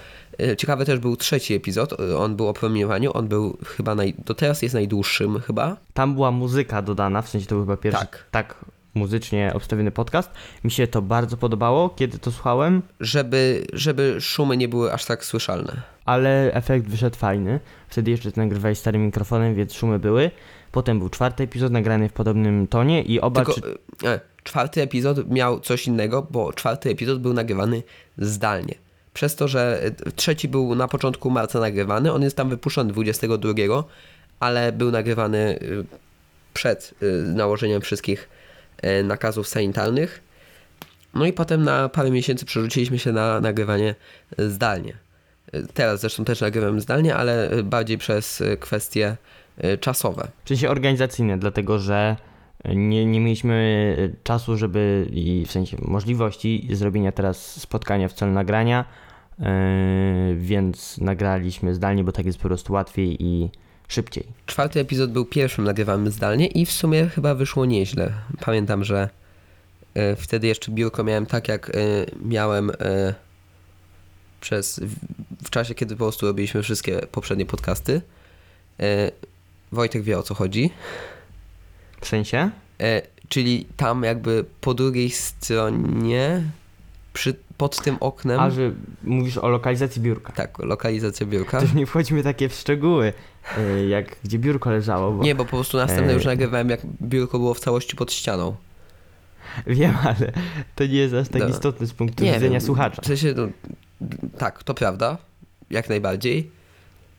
Ciekawy 0.59 0.85
też 0.85 0.99
był 0.99 1.17
trzeci 1.17 1.55
epizod, 1.55 2.01
on 2.19 2.37
był 2.37 2.49
o 2.49 2.53
promieniowaniu, 2.53 3.17
on 3.17 3.29
był 3.29 3.59
chyba, 3.67 3.95
naj, 3.95 4.15
do 4.25 4.35
teraz 4.35 4.63
jest 4.63 4.75
najdłuższym 4.75 5.41
chyba. 5.41 5.77
Tam 5.95 6.15
była 6.15 6.31
muzyka 6.31 6.83
dodana, 6.83 7.23
w 7.23 7.29
sensie 7.29 7.47
to 7.47 7.55
był 7.55 7.65
chyba 7.65 7.77
pierwszy 7.77 8.01
Tak. 8.01 8.25
tak 8.31 8.55
muzycznie 8.95 9.53
obstawiony 9.55 9.91
podcast. 9.91 10.31
Mi 10.65 10.71
się 10.71 10.87
to 10.87 11.03
bardzo 11.03 11.37
podobało, 11.37 11.91
kiedy 11.91 12.19
to 12.19 12.31
słuchałem, 12.33 12.83
Żeby, 13.01 13.67
żeby 13.73 14.17
szumy 14.21 14.57
nie 14.57 14.69
były 14.69 14.93
aż 14.93 15.05
tak 15.05 15.25
słyszalne. 15.25 15.83
ale 16.05 16.53
efekt 16.53 16.89
wyszedł 16.89 17.17
fajny. 17.17 17.61
Wtedy 17.89 18.11
jeszcze 18.11 18.31
nagrywałeś 18.37 18.79
starym 18.79 19.07
mikrofonem, 19.07 19.55
więc 19.55 19.73
szumy 19.73 19.99
były. 19.99 20.31
Potem 20.73 20.99
był 20.99 21.09
czwarty 21.09 21.43
epizod 21.43 21.73
nagrany 21.73 22.09
w 22.09 22.13
podobnym 22.13 22.67
tonie 22.67 23.03
i 23.03 23.21
oba... 23.21 23.45
Tylko 23.45 23.61
czy... 23.61 24.09
e, 24.09 24.21
czwarty 24.43 24.83
epizod 24.83 25.31
miał 25.31 25.61
coś 25.61 25.87
innego, 25.87 26.27
bo 26.31 26.53
czwarty 26.53 26.91
epizod 26.91 27.21
był 27.21 27.33
nagrywany 27.33 27.83
zdalnie. 28.19 28.75
Przez 29.15 29.37
to, 29.37 29.49
że 29.49 29.83
e, 29.85 29.91
trzeci 30.13 30.49
był 30.49 30.75
na 30.75 30.89
początku 30.89 31.31
marca 31.31 31.61
nagrywany, 31.61 32.13
on 32.13 32.23
jest 32.23 32.37
tam 32.37 32.49
wypuszczony 32.49 32.93
22, 32.93 33.85
ale 34.41 34.73
był 34.73 34.91
nagrywany 34.91 35.39
e, 35.39 35.59
przed 36.55 36.95
e, 37.03 37.07
nałożeniem 37.23 37.81
wszystkich 37.81 38.29
e, 38.31 38.44
nakazów 39.05 39.49
sanitarnych. 39.49 40.21
No 41.15 41.27
i 41.27 41.33
potem 41.33 41.63
na 41.63 41.89
parę 41.89 42.11
miesięcy 42.11 42.45
przerzuciliśmy 42.45 42.99
się 42.99 43.13
na 43.13 43.41
nagrywanie 43.41 43.95
e, 44.39 44.49
zdalnie. 44.49 44.97
E, 45.53 45.63
Teraz 45.63 46.01
zresztą 46.01 46.25
też 46.25 46.41
nagrywam 46.41 46.81
zdalnie, 46.81 47.17
ale 47.17 47.51
e, 47.51 47.63
bardziej 47.63 47.99
przez 47.99 48.41
e, 48.41 48.57
kwestie 48.57 49.17
e, 49.59 49.79
czasowe. 49.79 50.29
Sensie 50.45 50.71
organizacyjne, 50.71 51.39
dlatego 51.39 51.79
że 51.79 52.17
nie, 52.75 53.07
nie 53.07 53.21
mieliśmy 53.21 53.97
czasu, 54.23 54.57
żeby 54.57 55.07
i 55.13 55.45
w 55.47 55.53
sensie 55.53 55.77
możliwości 55.81 56.69
zrobienia 56.73 57.13
teraz 57.13 57.61
spotkania 57.61 58.09
w 58.09 58.13
celu 58.13 58.33
nagrania, 58.33 58.85
yy, 59.39 59.47
więc 60.37 60.99
nagraliśmy 60.99 61.75
zdalnie, 61.75 62.05
bo 62.05 62.13
tak 62.13 62.27
jest 62.27 62.39
po 62.39 62.49
prostu 62.49 62.73
łatwiej 62.73 63.23
i 63.23 63.51
szybciej. 63.89 64.25
Czwarty 64.47 64.81
epizod 64.81 65.13
był 65.13 65.25
pierwszym 65.25 65.65
nagrywanym 65.65 66.13
zdalnie 66.13 66.47
i 66.47 66.67
w 66.67 66.73
sumie 66.73 67.07
chyba 67.09 67.35
wyszło 67.35 67.65
nieźle. 67.65 68.13
Pamiętam, 68.41 68.85
że 68.85 69.09
e, 69.95 70.17
wtedy 70.17 70.47
jeszcze 70.47 70.73
biurko 70.73 71.05
miałem 71.05 71.27
tak, 71.27 71.49
jak 71.49 71.71
e, 71.71 71.73
miałem 72.23 72.71
e, 72.71 73.15
przez 74.41 74.79
w, 74.79 74.97
w 75.47 75.51
czasie, 75.51 75.75
kiedy 75.75 75.95
po 75.95 76.05
prostu 76.05 76.27
robiliśmy 76.27 76.63
wszystkie 76.63 77.01
poprzednie 77.13 77.47
podcasty. 77.47 78.01
Wojtek 79.73 80.03
wie 80.03 80.19
o 80.19 80.23
co 80.23 80.35
chodzi. 80.35 80.71
W 82.01 82.07
sensie? 82.09 82.51
Czyli 83.29 83.67
tam 83.77 84.03
jakby 84.03 84.45
po 84.61 84.75
drugiej 84.75 85.11
stronie, 85.11 86.43
przy, 87.13 87.35
pod 87.57 87.83
tym 87.83 87.97
oknem, 88.01 88.41
A, 88.41 88.51
że 88.51 88.73
mówisz 89.03 89.39
o 89.39 89.49
lokalizacji 89.49 90.03
biurka. 90.03 90.33
tak, 90.33 90.59
lokalizacja 90.59 91.27
biurka. 91.27 91.61
Też 91.61 91.75
nie 91.75 91.87
wchodźmy 91.87 92.23
takie 92.23 92.49
w 92.49 92.55
szczegóły, 92.55 93.13
jak 93.89 94.17
gdzie 94.25 94.39
biurko 94.39 94.71
leżało, 94.71 95.13
bo 95.13 95.23
Nie, 95.25 95.35
bo 95.35 95.45
po 95.45 95.51
prostu 95.51 95.77
następne 95.77 96.11
E, 96.13 96.15
już 96.15 96.25
nagrywałem, 96.25 96.71
jak 96.71 96.81
biurko 97.03 97.39
było 97.39 97.55
w 97.55 97.61
całości 97.61 97.97
pod 97.97 98.13
ścianą. 98.13 98.55
wiem, 99.67 99.95
ale 100.05 100.33
to 100.75 100.87
nie 100.87 100.95
jest 100.95 101.15
aż 101.15 101.29
tak 101.29 101.43
No. 101.43 101.49
istotne 101.49 101.87
z 101.87 101.93
punktu 101.93 102.25
Nie 102.25 102.33
widzenia 102.33 102.51
wiem, 102.53 102.61
słuchacza. 102.61 103.03
W 103.03 103.07
sensie, 103.07 103.35
no, 103.37 103.49
tak, 104.39 104.63
to 104.63 104.75
prawda, 104.75 105.19
jak 105.71 105.89
najbardziej, 105.89 106.51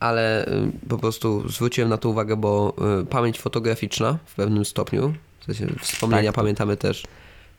ale 0.00 0.46
y, 0.46 0.72
po 0.88 0.98
prostu 0.98 1.48
zwróciłem 1.48 1.90
na 1.90 1.96
to 1.96 2.08
uwagę, 2.08 2.36
bo 2.36 2.74
y, 3.02 3.06
pamięć 3.06 3.40
fotograficzna 3.40 4.18
w 4.26 4.34
pewnym 4.34 4.64
stopniu, 4.64 5.14
w 5.40 5.44
sensie 5.44 5.66
wspomnienia 5.80 6.28
Tak, 6.32 6.34
pamiętamy 6.36 6.76
też 6.76 7.04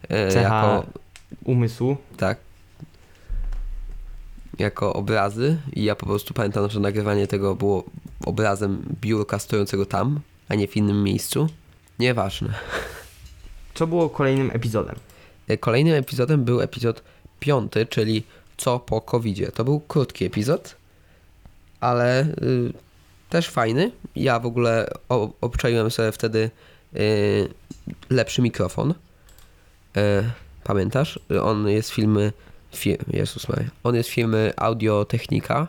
y, 0.04 0.08
Cecha 0.32 0.42
jako, 0.42 0.86
Umysłu. 1.44 1.98
tak, 2.18 2.38
jako 4.60 4.94
obrazy 4.94 5.58
i 5.74 5.84
ja 5.84 5.96
po 5.96 6.06
prostu 6.06 6.34
pamiętam, 6.34 6.70
że 6.70 6.80
nagrywanie 6.80 7.28
tego 7.28 7.56
było 7.56 7.84
obrazem 8.28 8.96
biurka 9.02 9.40
stojącego 9.40 9.86
tam, 9.86 10.20
a 10.50 10.56
nie 10.56 10.68
w 10.68 10.78
innym 10.78 11.04
miejscu. 11.04 11.48
Nieważne. 12.00 12.54
Co 13.74 13.88
było 13.88 14.10
kolejnym 14.10 14.52
epizodem? 14.54 14.96
Y, 15.50 15.58
Kolejnym 15.58 15.94
epizodem 15.94 16.44
był 16.44 16.62
epizod 16.62 17.04
piąty, 17.40 17.86
czyli 17.86 18.24
co 18.58 18.80
po 18.80 19.02
covid 19.02 19.56
To 19.56 19.64
był 19.64 19.80
krótki 19.80 20.26
epizod, 20.26 20.76
ale 21.80 22.26
y, 22.26 22.74
też 23.30 23.50
fajny. 23.50 23.92
Ja 24.16 24.40
w 24.40 24.46
ogóle 24.46 24.90
obczaiłem 25.42 25.92
sobie 25.92 26.12
wtedy 26.12 26.52
y, 26.96 27.50
lepszy 28.10 28.42
mikrofon. 28.42 28.92
Y, 28.92 28.94
pamiętasz? 30.64 31.20
On 31.42 31.70
jest 31.70 31.90
firmy. 31.90 32.34
Fir, 32.76 32.98
Jezus 33.08 33.50
Maria. 33.50 33.70
On 33.84 33.96
jest 33.96 34.10
firmy 34.10 34.54
Audiotechnika. 34.58 35.68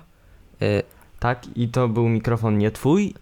Y, 0.62 0.83
Tak, 1.20 1.46
i 1.57 1.68
to 1.68 1.88
był 1.88 2.09
mikrofon 2.09 2.59
nie 2.59 2.70
twój, 2.70 3.14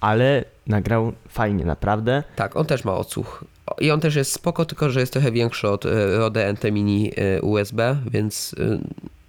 ale 0.00 0.44
nagrał 0.66 1.12
fajnie, 1.28 1.64
naprawdę. 1.64 2.22
tak, 2.36 2.56
on 2.56 2.66
też 2.66 2.84
ma 2.84 2.94
odsłuch. 2.94 3.44
I 3.80 3.90
on 3.90 4.00
też 4.00 4.14
jest 4.14 4.32
spoko, 4.32 4.64
tylko 4.64 4.90
że 4.90 5.00
jest 5.00 5.12
trochę 5.12 5.32
większy 5.32 5.68
od 5.68 5.84
Rode 6.16 6.52
NT 6.52 6.64
Mini 6.72 7.12
y, 7.38 7.42
USB, 7.42 7.96
więc 8.10 8.54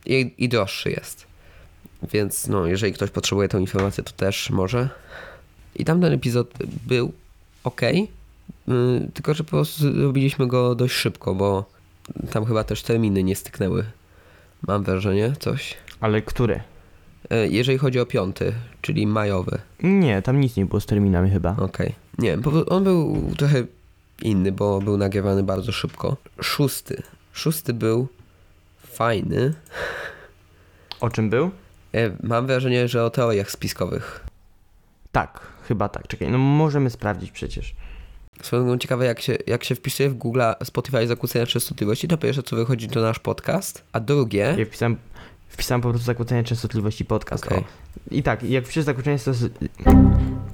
i, 0.06 0.34
i 0.38 0.50
droższy 0.50 0.90
jest. 0.90 1.28
Więc 2.12 2.48
no, 2.48 2.66
jeżeli 2.66 2.94
ktoś 2.94 3.10
potrzebuje 3.10 3.50
tą 3.50 3.60
informację, 3.60 4.04
to 4.04 4.12
też 4.12 4.50
może. 4.50 4.90
I 5.76 5.86
tamten 5.86 6.14
epizod 6.14 6.54
był 6.88 7.12
ok, 7.64 7.82
tylko 9.14 9.34
że 9.34 9.44
po 9.44 9.50
prostu 9.50 9.94
zrobiliśmy 9.94 10.48
go 10.48 10.76
dość 10.76 10.94
szybko, 10.94 11.36
bo 11.36 11.66
tam 12.32 12.46
chyba 12.46 12.64
też 12.64 12.84
terminy 12.84 13.24
nie 13.24 13.36
styknęły. 13.36 13.86
Mam 14.68 14.84
wrażenie, 14.84 15.34
coś. 15.40 15.78
Ale 16.00 16.22
który? 16.22 16.60
E, 17.30 17.48
Jeżeli 17.48 17.78
chodzi 17.78 18.00
o 18.00 18.06
piąty, 18.06 18.54
czyli 18.82 19.08
majowy. 19.08 19.58
Nie, 19.84 20.22
tam 20.22 20.40
nic 20.42 20.56
nie 20.56 20.66
było 20.66 20.80
z 20.82 20.86
terminami 20.86 21.30
chyba. 21.30 21.56
Okej. 21.60 21.96
Nie 22.18 22.38
po 22.38 22.52
prostu 22.52 22.74
on 22.74 22.84
był 22.84 23.32
trochę 23.38 23.64
inny, 24.22 24.52
bo 24.52 24.80
był 24.82 24.98
nagrywany 24.98 25.44
bardzo 25.44 25.72
szybko. 25.72 26.18
Szósty. 26.42 27.04
Szósty 27.34 27.74
był 27.74 28.08
fajny. 28.84 29.54
O 31.00 31.10
czym 31.10 31.30
był? 31.30 31.52
E, 31.94 32.12
Mam 32.24 32.48
wrażenie, 32.48 32.88
że 32.88 33.04
o 33.06 33.10
teoriach 33.10 33.52
spiskowych. 33.52 34.24
Tak, 35.12 35.40
chyba 35.68 35.90
tak. 35.90 36.08
Czekaj, 36.08 36.32
no 36.32 36.38
możemy 36.38 36.90
sprawdzić 36.90 37.32
przecież. 37.32 37.76
Swoją 38.42 38.78
ciekawe, 38.78 39.06
jak 39.06 39.22
się, 39.22 39.38
jak 39.48 39.64
się 39.64 39.76
wpisuje 39.76 40.10
w 40.10 40.14
Google 40.14 40.42
Spotify 40.64 41.08
zakłócenia 41.08 41.46
częstotliwości, 41.46 42.08
to 42.08 42.18
pierwsze 42.18 42.44
co 42.44 42.56
wychodzi 42.56 42.88
to 42.88 43.02
nasz 43.02 43.20
podcast, 43.20 43.84
a 43.92 44.00
drugie... 44.00 44.56
Ja 44.58 44.66
wpisałem, 44.66 44.98
wpisałem 45.48 45.82
po 45.82 45.90
prostu 45.90 46.06
zakłócenie 46.06 46.44
częstotliwości 46.44 47.06
podcast. 47.06 47.46
Okej. 47.46 47.58
O. 47.58 47.64
I 48.12 48.24
tak, 48.24 48.44
jak 48.44 48.66
wpiszesz 48.66 48.84
zakłócenie 48.84 49.20
to... 49.20 49.34
Z... 49.34 49.54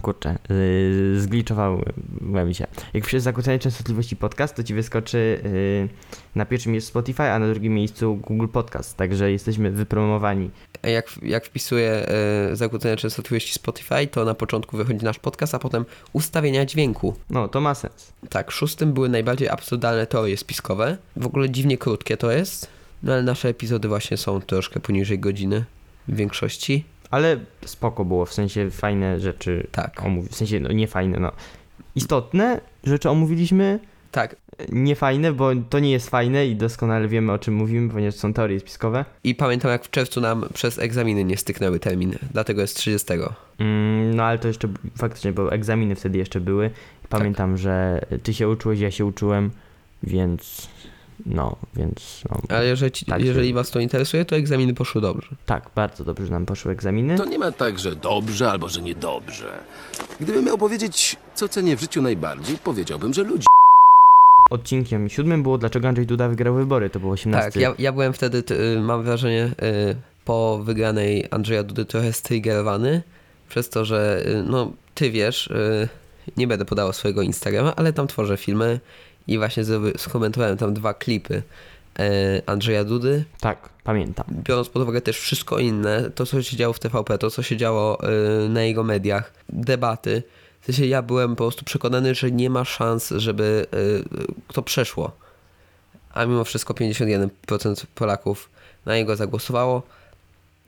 Kurczę, 0.01 0.37
yy, 0.49 1.21
zgliczowałem 1.21 2.53
się. 2.53 2.67
Jak 2.93 3.03
wpiszesz 3.03 3.21
zakłócenie 3.21 3.59
częstotliwości 3.59 4.15
podcast, 4.15 4.55
to 4.55 4.63
ci 4.63 4.73
wyskoczy 4.73 5.41
yy, 5.43 5.89
na 6.35 6.45
pierwszym 6.45 6.71
miejscu 6.71 6.89
Spotify, 6.89 7.23
a 7.23 7.39
na 7.39 7.47
drugim 7.47 7.73
miejscu 7.73 8.15
Google 8.15 8.47
Podcast. 8.47 8.97
Także 8.97 9.31
jesteśmy 9.31 9.71
wypromowani. 9.71 10.49
A 10.81 10.87
Jak, 10.87 11.05
jak 11.21 11.45
wpisuję 11.45 11.91
e, 11.91 12.55
zakłócenia 12.55 12.95
częstotliwości 12.95 13.53
Spotify, 13.53 14.07
to 14.07 14.25
na 14.25 14.33
początku 14.33 14.77
wychodzi 14.77 15.05
nasz 15.05 15.19
podcast, 15.19 15.55
a 15.55 15.59
potem 15.59 15.85
ustawienia 16.13 16.65
dźwięku. 16.65 17.15
No, 17.29 17.47
to 17.47 17.61
ma 17.61 17.75
sens. 17.75 18.13
Tak, 18.29 18.51
szóstym 18.51 18.93
były 18.93 19.09
najbardziej 19.09 19.49
absurdalne 19.49 20.07
teorie 20.07 20.37
spiskowe. 20.37 20.97
W 21.15 21.25
ogóle 21.25 21.49
dziwnie 21.49 21.77
krótkie 21.77 22.17
to 22.17 22.31
jest, 22.31 22.67
no 23.03 23.13
ale 23.13 23.23
nasze 23.23 23.49
epizody 23.49 23.87
właśnie 23.87 24.17
są 24.17 24.41
troszkę 24.41 24.79
poniżej 24.79 25.19
godziny 25.19 25.63
w 26.07 26.15
większości. 26.15 26.83
Ale 27.11 27.37
spoko 27.65 28.05
było, 28.05 28.25
w 28.25 28.33
sensie 28.33 28.71
fajne 28.71 29.19
rzeczy 29.19 29.67
Tak. 29.71 30.01
omówi- 30.01 30.27
W 30.29 30.35
sensie, 30.35 30.59
no 30.59 30.71
nie 30.71 30.87
fajne, 30.87 31.19
no. 31.19 31.31
Istotne 31.95 32.61
rzeczy 32.83 33.09
omówiliśmy, 33.09 33.79
Tak, 34.11 34.35
nie 34.71 34.95
fajne, 34.95 35.31
bo 35.33 35.51
to 35.69 35.79
nie 35.79 35.91
jest 35.91 36.09
fajne 36.09 36.47
i 36.47 36.55
doskonale 36.55 37.07
wiemy 37.07 37.31
o 37.31 37.39
czym 37.39 37.53
mówimy, 37.53 37.89
ponieważ 37.93 38.15
są 38.15 38.33
teorie 38.33 38.59
spiskowe. 38.59 39.05
i 39.23 39.35
pamiętam 39.35 39.71
jak 39.71 39.83
w 39.85 39.89
czerwcu 39.89 40.21
nam 40.21 40.45
przez 40.53 40.79
egzaminy 40.79 41.23
nie 41.23 41.37
styknęły 41.37 41.79
terminy, 41.79 42.19
dlatego 42.31 42.61
jest 42.61 42.75
30. 42.77 43.13
Mm, 43.59 44.15
no 44.15 44.23
ale 44.23 44.39
to 44.39 44.47
jeszcze 44.47 44.67
faktycznie, 44.97 45.31
bo 45.31 45.51
egzaminy 45.51 45.95
wtedy 45.95 46.17
jeszcze 46.17 46.41
były. 46.41 46.69
Pamiętam, 47.09 47.57
że 47.57 48.01
ty 48.23 48.33
się 48.33 48.49
uczyłeś, 48.49 48.79
ja 48.79 48.91
się 48.91 49.05
uczyłem, 49.05 49.51
więc 50.03 50.69
no, 51.25 51.55
więc 51.75 52.21
no. 52.29 52.37
Ale 52.57 52.65
jeżeli, 52.65 52.91
ci, 52.91 53.05
Tak, 53.05 53.21
jeżeli 53.25 53.47
że- 53.47 53.53
was 53.53 53.71
to 53.71 53.79
interesuje, 53.79 54.25
to 54.25 54.35
egzaminy 54.35 54.73
poszły 54.73 55.01
dobrze. 55.01 55.27
Tak, 55.45 55.69
bardzo 55.75 56.03
dobrze 56.03 56.25
że 56.25 56.31
nam 56.31 56.45
poszły 56.45 56.71
egzaminy. 56.71 57.17
To 57.17 57.25
nie 57.25 57.39
ma 57.39 57.51
tak, 57.51 57.79
że 57.79 57.95
dobrze 57.95 58.51
albo 58.51 58.69
że 58.69 58.81
niedobrze. 58.81 59.59
Gdybym 60.19 60.45
miał 60.45 60.57
powiedzieć, 60.57 61.15
co 61.35 61.47
cenię 61.49 61.77
w 61.77 61.81
życiu 61.81 62.01
najbardziej, 62.01 62.57
powiedziałbym, 62.57 63.13
że 63.13 63.23
ludzi. 63.23 63.45
Odcinkiem 64.49 65.09
siódmym 65.09 65.43
było 65.43 65.57
Dlaczego 65.57 65.87
Andrzej 65.87 66.05
Duda 66.05 66.29
wygrał 66.29 66.55
wybory, 66.55 66.89
to 66.89 66.99
było 66.99 67.13
18. 67.13 67.51
Tak, 67.51 67.61
ja, 67.61 67.73
ja 67.79 67.91
byłem 67.91 68.13
wtedy, 68.13 68.43
t, 68.43 68.55
y, 68.59 68.79
mam 68.81 69.03
wrażenie, 69.03 69.45
y, 69.91 69.95
po 70.25 70.59
wygranej 70.63 71.25
Andrzeja 71.31 71.63
Dudy 71.63 71.85
trochę 71.85 72.13
striggerowany, 72.13 73.01
przez 73.49 73.69
to, 73.69 73.85
że 73.85 74.23
y, 74.27 74.43
no, 74.43 74.71
ty 74.95 75.11
wiesz, 75.11 75.47
y, 75.47 75.87
nie 76.37 76.47
będę 76.47 76.65
podawał 76.65 76.93
swojego 76.93 77.21
Instagrama, 77.21 77.75
ale 77.75 77.93
tam 77.93 78.07
tworzę 78.07 78.37
filmy 78.37 78.79
i 79.27 79.37
właśnie 79.37 79.63
skomentowałem 79.97 80.57
tam 80.57 80.73
dwa 80.73 80.93
klipy 80.93 81.43
y, 81.99 82.03
Andrzeja 82.45 82.83
Dudy, 82.83 83.25
tak, 83.39 83.69
pamiętam. 83.83 84.25
biorąc 84.29 84.69
pod 84.69 84.81
uwagę 84.81 85.01
też 85.01 85.19
wszystko 85.19 85.59
inne, 85.59 86.09
to 86.15 86.25
co 86.25 86.43
się 86.43 86.57
działo 86.57 86.73
w 86.73 86.79
TVP, 86.79 87.17
to 87.17 87.31
co 87.31 87.43
się 87.43 87.57
działo 87.57 87.97
y, 88.45 88.49
na 88.49 88.63
jego 88.63 88.83
mediach, 88.83 89.33
debaty, 89.49 90.23
w 90.61 90.65
sensie 90.65 90.85
ja 90.85 91.01
byłem 91.01 91.29
po 91.35 91.43
prostu 91.43 91.65
przekonany, 91.65 92.15
że 92.15 92.31
nie 92.31 92.49
ma 92.49 92.65
szans, 92.65 93.09
żeby 93.09 93.65
y, 93.73 94.53
to 94.53 94.61
przeszło. 94.61 95.11
A 96.13 96.25
mimo 96.25 96.43
wszystko 96.43 96.73
51% 96.73 97.85
Polaków 97.95 98.49
na 98.85 98.95
niego 98.95 99.15
zagłosowało. 99.15 99.83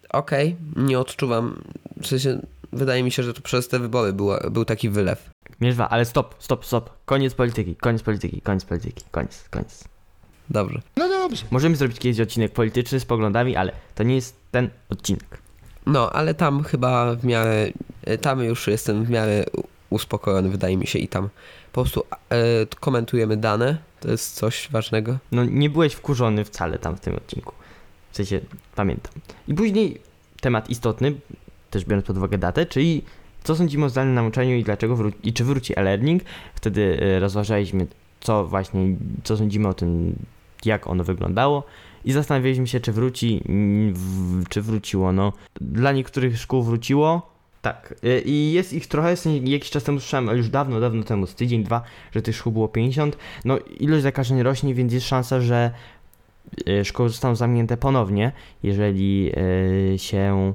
Okej, 0.09 0.55
nie 0.75 0.99
odczuwam, 0.99 1.63
w 2.01 2.07
sensie 2.07 2.39
wydaje 2.73 3.03
mi 3.03 3.11
się, 3.11 3.23
że 3.23 3.33
to 3.33 3.41
przez 3.41 3.67
te 3.67 3.79
wybory 3.79 4.13
była, 4.13 4.39
był 4.39 4.65
taki 4.65 4.89
wylew. 4.89 5.29
Mierzwa, 5.61 5.89
ale 5.89 6.05
stop, 6.05 6.35
stop, 6.39 6.65
stop. 6.65 6.89
Koniec 7.05 7.33
polityki, 7.33 7.75
koniec 7.75 8.03
polityki, 8.03 8.41
koniec 8.41 8.65
polityki, 8.65 9.03
koniec, 9.11 9.49
koniec. 9.49 9.83
Dobrze. 10.49 10.81
Możemy 11.51 11.75
zrobić 11.75 11.99
kiedyś 11.99 12.19
odcinek 12.19 12.51
polityczny 12.51 12.99
z 12.99 13.05
poglądami, 13.05 13.55
ale 13.55 13.71
to 13.95 14.03
nie 14.03 14.15
jest 14.15 14.35
ten 14.51 14.69
odcinek. 14.89 15.37
No, 15.85 16.11
ale 16.11 16.33
tam 16.33 16.63
chyba 16.63 17.15
w 17.15 17.25
miarę, 17.25 17.67
y, 18.09 18.17
tam 18.17 18.43
już 18.43 18.67
jestem 18.67 19.05
w 19.05 19.09
miarę 19.09 19.45
uspokojony, 19.89 20.49
wydaje 20.49 20.77
mi 20.77 20.87
się, 20.87 20.99
i 20.99 21.07
tam 21.07 21.29
po 21.71 21.81
prostu 21.81 22.03
e, 22.29 22.35
komentujemy 22.79 23.37
dane, 23.37 23.77
to 23.99 24.11
jest 24.11 24.35
coś 24.35 24.69
ważnego. 24.71 25.17
No 25.31 25.45
nie 25.45 25.69
byłeś 25.69 25.93
wkurzony 25.93 26.45
wcale 26.45 26.79
tam 26.79 26.97
w 26.97 26.99
tym 26.99 27.15
odcinku. 27.15 27.53
W 28.11 28.15
sensie, 28.15 28.39
pamiętam. 28.75 29.13
I 29.47 29.53
później 29.53 30.01
temat 30.41 30.69
istotny, 30.69 31.15
też 31.69 31.85
biorąc 31.85 32.05
pod 32.05 32.17
uwagę 32.17 32.37
datę, 32.37 32.65
czyli 32.65 33.03
co 33.45 33.55
sądzimy 33.55 33.85
o 33.85 33.89
zdalnym 33.89 34.15
nauczaniu 34.15 34.55
i 34.55 34.63
dlaczego 34.63 34.95
wró- 34.95 35.11
i 35.23 35.33
czy 35.33 35.43
wróci 35.43 35.73
e-learning. 35.79 36.23
Wtedy 36.55 36.99
e, 37.01 37.19
rozważaliśmy, 37.19 37.87
co 38.19 38.47
właśnie, 38.47 38.95
co 39.23 39.37
sądzimy 39.37 39.67
o 39.67 39.73
tym, 39.73 40.15
jak 40.65 40.87
ono 40.87 41.03
wyglądało 41.03 41.63
i 42.05 42.11
zastanawialiśmy 42.11 42.67
się, 42.67 42.79
czy 42.79 42.91
wróci, 42.91 43.43
czy 44.49 44.61
wróciło. 44.61 45.11
No, 45.11 45.33
dla 45.61 45.91
niektórych 45.91 46.37
szkół 46.37 46.63
wróciło, 46.63 47.29
tak. 47.61 47.95
E, 48.03 48.19
I 48.19 48.51
jest 48.51 48.73
ich 48.73 48.87
trochę, 48.87 49.15
jakiś 49.43 49.69
czas 49.69 49.83
temu 49.83 49.99
słyszałem, 49.99 50.29
ale 50.29 50.37
już 50.37 50.49
dawno, 50.49 50.79
dawno 50.79 51.03
temu, 51.03 51.27
z 51.27 51.35
tydzień, 51.35 51.63
dwa, 51.63 51.81
że 52.15 52.21
tych 52.21 52.35
szkół 52.35 52.51
było 52.51 52.67
50. 52.67 53.17
No, 53.45 53.57
ilość 53.79 54.03
zakażeń 54.03 54.43
rośnie, 54.43 54.73
więc 54.73 54.93
jest 54.93 55.07
szansa, 55.07 55.41
że 55.41 55.71
e, 56.67 56.85
szkoły 56.85 57.09
zostaną 57.09 57.35
zamknięte 57.35 57.77
ponownie, 57.77 58.31
jeżeli 58.63 59.31
się 59.97 60.53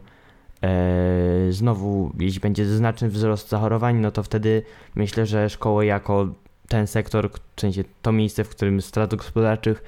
znowu, 1.51 2.13
jeśli 2.19 2.41
będzie 2.41 2.67
znaczny 2.67 3.09
wzrost 3.09 3.49
zachorowań, 3.49 3.97
no 3.97 4.11
to 4.11 4.23
wtedy 4.23 4.63
myślę, 4.95 5.27
że 5.27 5.51
szkoły 5.51 5.87
jako 5.87 6.29
ten 6.69 6.87
sektor, 6.87 7.31
w 7.57 7.61
sensie 7.61 7.85
to 8.03 8.13
miejsce, 8.13 8.45
w 8.45 8.49
którym 8.49 8.83
strat 8.83 9.15
gospodarczych 9.15 9.83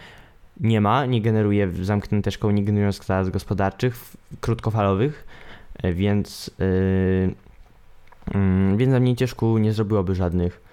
nie 0.60 0.80
ma, 0.80 1.06
nie 1.06 1.22
generuje, 1.22 1.72
zamknięte 1.82 2.30
szkoły 2.30 2.52
nie 2.52 2.64
generują 2.64 2.92
strat 2.92 3.28
gospodarczych 3.28 3.96
krótkofalowych, 4.40 5.26
e, 5.82 5.92
więc, 5.92 6.50
e, 6.60 8.34
mm, 8.34 8.76
więc 8.76 8.92
zamknięcie 8.92 9.28
szkół 9.28 9.58
nie 9.58 9.72
zrobiłoby 9.72 10.14
żadnych 10.14 10.60
e, 10.66 10.71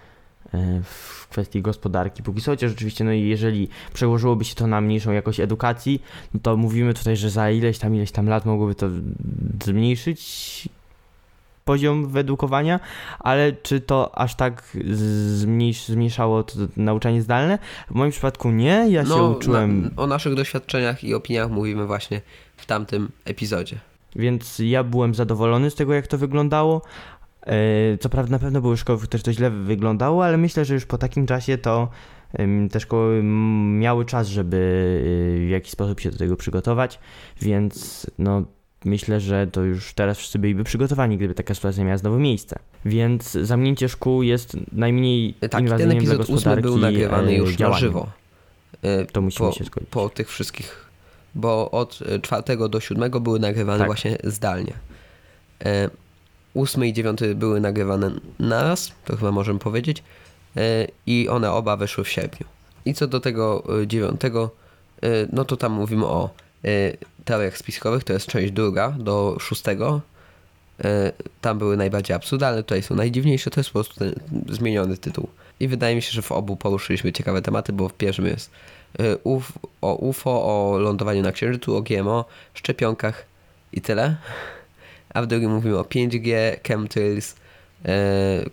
w 0.83 1.27
kwestii 1.29 1.61
gospodarki 1.61 2.23
póki 2.23 2.41
co, 2.41 2.51
chociaż 2.51 2.71
oczywiście 2.71 3.03
no 3.03 3.11
i 3.11 3.27
jeżeli 3.27 3.67
przełożyłoby 3.93 4.45
się 4.45 4.55
to 4.55 4.67
na 4.67 4.81
mniejszą 4.81 5.11
jakość 5.11 5.39
edukacji, 5.39 6.01
no 6.33 6.39
to 6.43 6.57
mówimy 6.57 6.93
tutaj, 6.93 7.17
że 7.17 7.29
za 7.29 7.51
ileś 7.51 7.79
tam, 7.79 7.95
ileś 7.95 8.11
tam 8.11 8.29
lat 8.29 8.45
mogłoby 8.45 8.75
to 8.75 8.87
zmniejszyć 9.65 10.69
poziom 11.65 12.07
wyedukowania, 12.07 12.79
ale 13.19 13.53
czy 13.53 13.81
to 13.81 14.17
aż 14.17 14.35
tak 14.35 14.77
zmniejsz, 14.91 15.85
zmniejszało 15.85 16.43
to 16.43 16.53
nauczanie 16.77 17.21
zdalne? 17.21 17.59
W 17.91 17.95
moim 17.95 18.11
przypadku 18.11 18.51
nie, 18.51 18.85
ja 18.89 19.05
się 19.05 19.23
uczyłem, 19.23 19.81
No, 19.81 19.89
Na, 19.95 20.03
o 20.03 20.07
naszych 20.07 20.35
doświadczeniach 20.35 21.03
i 21.03 21.13
opiniach 21.13 21.51
mówimy 21.51 21.85
właśnie 21.87 22.21
w 22.57 22.65
tamtym 22.65 23.09
epizodzie. 23.25 23.77
więc 24.15 24.59
ja 24.59 24.83
byłem 24.83 25.15
zadowolony 25.15 25.69
z 25.69 25.75
tego, 25.75 25.93
jak 25.93 26.07
to 26.07 26.17
wyglądało. 26.17 26.81
E, 27.49 27.97
Co 27.97 28.09
prawda 28.09 28.31
na 28.31 28.39
pewno 28.39 28.61
były 28.61 28.77
szkoły, 28.77 28.99
w 28.99 29.03
których 29.03 29.23
to 29.23 29.33
źle 29.33 29.49
wyglądało, 29.49 30.25
ale 30.25 30.37
myślę, 30.37 30.65
że 30.65 30.73
już 30.73 30.85
po 30.85 30.97
takim 30.97 31.25
czasie 31.25 31.57
to 31.57 31.89
te 32.71 32.79
szkoły 32.79 33.21
miały 33.79 34.05
czas, 34.05 34.27
żeby 34.27 34.57
y, 35.43 35.45
w 35.47 35.49
jakiś 35.49 35.71
sposób 35.71 35.99
się 35.99 36.11
do 36.11 36.17
tego 36.17 36.35
przygotować, 36.35 36.99
więc 37.41 38.07
no 38.19 38.43
myślę, 38.85 39.19
że 39.19 39.47
to 39.47 39.61
już 39.63 39.93
teraz 39.93 40.17
wszyscy 40.17 40.39
byliby 40.39 40.63
przygotowani, 40.63 41.17
gdyby 41.17 41.33
taka 41.33 41.53
sytuacja 41.53 41.83
miała 41.83 41.97
znowu 41.97 42.19
miejsce. 42.19 42.59
Więc 42.85 43.31
zamknięcie 43.31 43.89
szkół 43.89 44.23
jest 44.23 44.57
najmniej 44.71 45.33
Tak, 45.33 45.43
i 45.45 45.49
ten 45.49 45.61
inwazyjnym 45.63 45.97
dla 45.97 46.13
epizod 46.13 46.21
ósmy 46.21 46.33
gospodarki 46.35 46.61
był 46.63 46.77
nagrywany 46.77 47.31
e, 47.31 47.35
już 47.35 47.51
na 47.51 47.57
działaniem. 47.57 47.79
żywo. 47.79 48.07
E, 48.81 49.05
To 49.05 49.21
musimy 49.21 49.49
po, 49.49 49.55
się 49.55 49.63
zgodzić. 49.63 49.89
po 49.89 50.09
tych 50.09 50.29
wszystkich, 50.29 50.85
bo 51.35 51.71
od 51.71 51.99
e, 52.09 52.19
czwartego 52.19 52.69
do 52.69 52.79
siódmego 52.79 53.19
były 53.19 53.39
nagrywane 53.39 53.77
Tak. 53.79 53.87
właśnie 53.87 54.17
zdalnie. 54.23 54.73
Ósmy 56.53 56.87
i 56.87 56.93
dziewiąty 56.93 57.35
były 57.35 57.59
nagrywane 57.59 58.11
naraz, 58.39 58.91
to 59.05 59.17
chyba 59.17 59.31
możemy 59.31 59.59
powiedzieć, 59.59 60.03
e, 60.57 60.87
i 61.05 61.29
one 61.29 61.51
oba 61.51 61.77
weszły 61.77 62.03
w 62.03 62.09
sierpniu. 62.09 62.47
I 62.85 62.93
co 62.93 63.07
do 63.07 63.19
tego 63.19 63.63
e, 63.81 63.87
dziewiątego, 63.87 64.51
e, 65.03 65.07
no 65.33 65.45
to 65.45 65.57
tam 65.57 65.71
mówimy 65.71 66.05
o 66.05 66.29
teoriach 67.25 67.57
spiskowych, 67.57 68.03
to 68.03 68.13
jest 68.13 68.27
część 68.27 68.51
druga 68.51 68.91
do 68.91 69.37
szóstego. 69.39 70.01
Tam 71.41 71.57
były 71.57 71.77
najbardziej 71.77 72.15
absurdalne, 72.15 72.63
tutaj 72.63 72.83
są 72.83 72.95
najdziwniejsze, 72.95 73.49
to 73.49 73.59
jest 73.59 73.69
po 73.69 73.73
prostu 73.73 74.05
zmieniony 74.49 74.97
tytuł. 74.97 75.29
I 75.59 75.67
wydaje 75.67 75.95
mi 75.95 76.01
się, 76.01 76.11
że 76.11 76.21
w 76.21 76.31
obu 76.31 76.55
poruszyliśmy 76.55 77.13
ciekawe 77.13 77.41
tematy, 77.41 77.73
bo 77.73 77.89
w 77.89 77.93
pierwszym 77.93 78.25
jest 78.25 78.51
o 79.81 79.95
UFO, 79.95 80.31
o 80.31 80.77
lądowaniu 80.77 81.21
na 81.21 81.31
Księżycu, 81.31 81.75
o 81.75 81.81
GMO, 81.81 82.25
szczepionkach 82.53 83.25
i 83.73 83.81
tyle. 83.81 84.17
A 85.13 85.21
w 85.21 85.27
drugim 85.27 85.51
mówimy 85.51 85.77
o 85.77 85.83
5G, 85.83 86.55
chemtrails, 86.67 87.35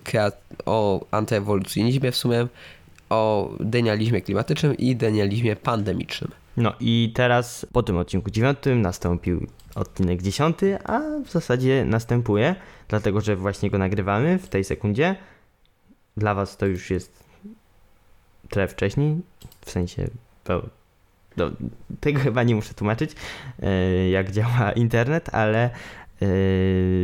krea- 0.04 0.32
o 0.66 1.06
antyewolucjonizmie 1.10 2.12
w 2.12 2.16
sumie, 2.16 2.46
o 3.10 3.50
denializmie 3.60 4.20
klimatycznym 4.20 4.76
i 4.76 4.96
denializmie 4.96 5.56
pandemicznym. 5.56 6.30
No 6.56 6.72
i 6.80 7.12
teraz 7.14 7.66
po 7.72 7.82
tym 7.82 7.96
odcinku 7.96 8.30
dziewiątym 8.30 8.82
nastąpił 8.82 9.46
odcinek 9.74 10.22
dziesiąty, 10.22 10.78
a 10.84 11.00
w 11.24 11.30
zasadzie 11.30 11.84
następuje, 11.84 12.54
dlatego 12.88 13.20
że 13.20 13.36
właśnie 13.36 13.70
go 13.70 13.78
nagrywamy 13.78 14.38
w 14.38 14.48
tej 14.48 14.64
sekundzie. 14.64 15.16
Dla 16.16 16.34
was 16.34 16.56
to 16.56 16.66
już 16.66 16.90
jest 16.90 17.24
trochę 18.48 18.68
wcześniej, 18.68 19.16
w 19.60 19.70
sensie 19.70 20.10
no, 21.36 21.50
tego 22.00 22.20
chyba 22.20 22.42
nie 22.42 22.54
muszę 22.54 22.74
tłumaczyć, 22.74 23.10
e, 23.62 24.08
jak 24.08 24.30
działa 24.30 24.72
internet, 24.72 25.34
ale 25.34 25.64
e, 25.64 25.70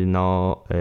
no 0.07 0.57
e, 0.71 0.75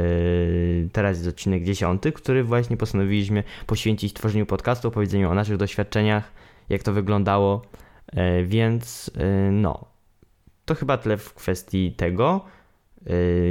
teraz 0.92 1.18
jest 1.18 1.30
odcinek 1.30 1.64
dziesiąty, 1.64 2.12
który 2.12 2.44
właśnie 2.44 2.78
postanowiliśmy 2.78 3.44
poświęcić 3.66 4.14
tworzeniu 4.14 4.46
podcastu, 4.46 4.88
opowiedzeniu 4.88 5.32
o 5.32 5.34
naszych 5.34 5.58
doświadczeniach, 5.58 6.32
jak 6.70 6.84
to 6.84 6.94
wyglądało, 6.94 7.62
E, 8.12 8.44
Więc 8.44 9.12
no, 9.52 9.86
to 10.66 10.76
chyba 10.76 10.98
tyle 10.98 11.18
w 11.18 11.34
kwestii 11.34 11.92
tego. 11.92 12.46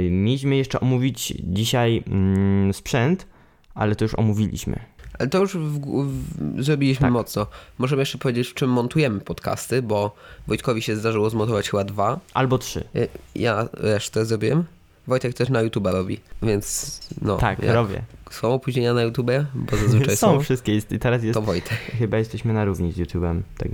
Mieliśmy 0.09 0.55
jeszcze 0.55 0.79
omówić 0.79 1.33
dzisiaj 1.43 2.03
mm, 2.07 2.73
sprzęt, 2.73 3.27
ale 3.73 3.95
to 3.95 4.05
już 4.05 4.15
omówiliśmy. 4.15 4.79
Ale 5.21 5.29
to 5.29 5.37
już 5.39 5.55
w, 5.57 5.79
w, 5.79 6.63
zrobiliśmy 6.63 7.01
Tak. 7.05 7.11
mocno. 7.13 7.47
Możemy 7.77 8.01
jeszcze 8.01 8.17
powiedzieć, 8.17 8.47
w 8.47 8.53
czym 8.53 8.69
montujemy 8.69 9.19
podcasty, 9.19 9.81
bo 9.81 10.15
Wojtkowi 10.47 10.81
się 10.81 10.95
zdarzyło 10.95 11.29
zmontować 11.29 11.69
chyba 11.69 11.83
dwa. 11.83 12.19
Albo 12.33 12.57
trzy. 12.57 12.83
Y, 12.95 13.07
Ja 13.35 13.67
resztę 13.73 14.25
zrobiłem. 14.25 14.63
Wojtek 15.07 15.33
też 15.33 15.49
na 15.49 15.61
YouTube 15.61 15.87
robi, 15.87 16.19
więc 16.43 16.99
no. 17.21 17.37
tak, 17.37 17.59
robię. 17.63 18.01
Są 18.31 18.53
opóźnienia 18.53 18.93
na 18.93 19.01
YouTube, 19.03 19.31
bo 19.55 19.77
zazwyczaj 19.77 20.17
Są 20.17 20.33
są. 20.33 20.39
wszystkie. 20.39 20.75
I 20.77 20.81
teraz 20.99 21.23
jest, 21.23 21.33
To 21.33 21.41
Wojtek. 21.41 21.77
chyba 21.99 22.17
jesteśmy 22.17 22.53
na 22.53 22.65
równi 22.65 22.91
z 22.91 22.97
YouTube'em. 22.97 23.41
Tak. 23.57 23.67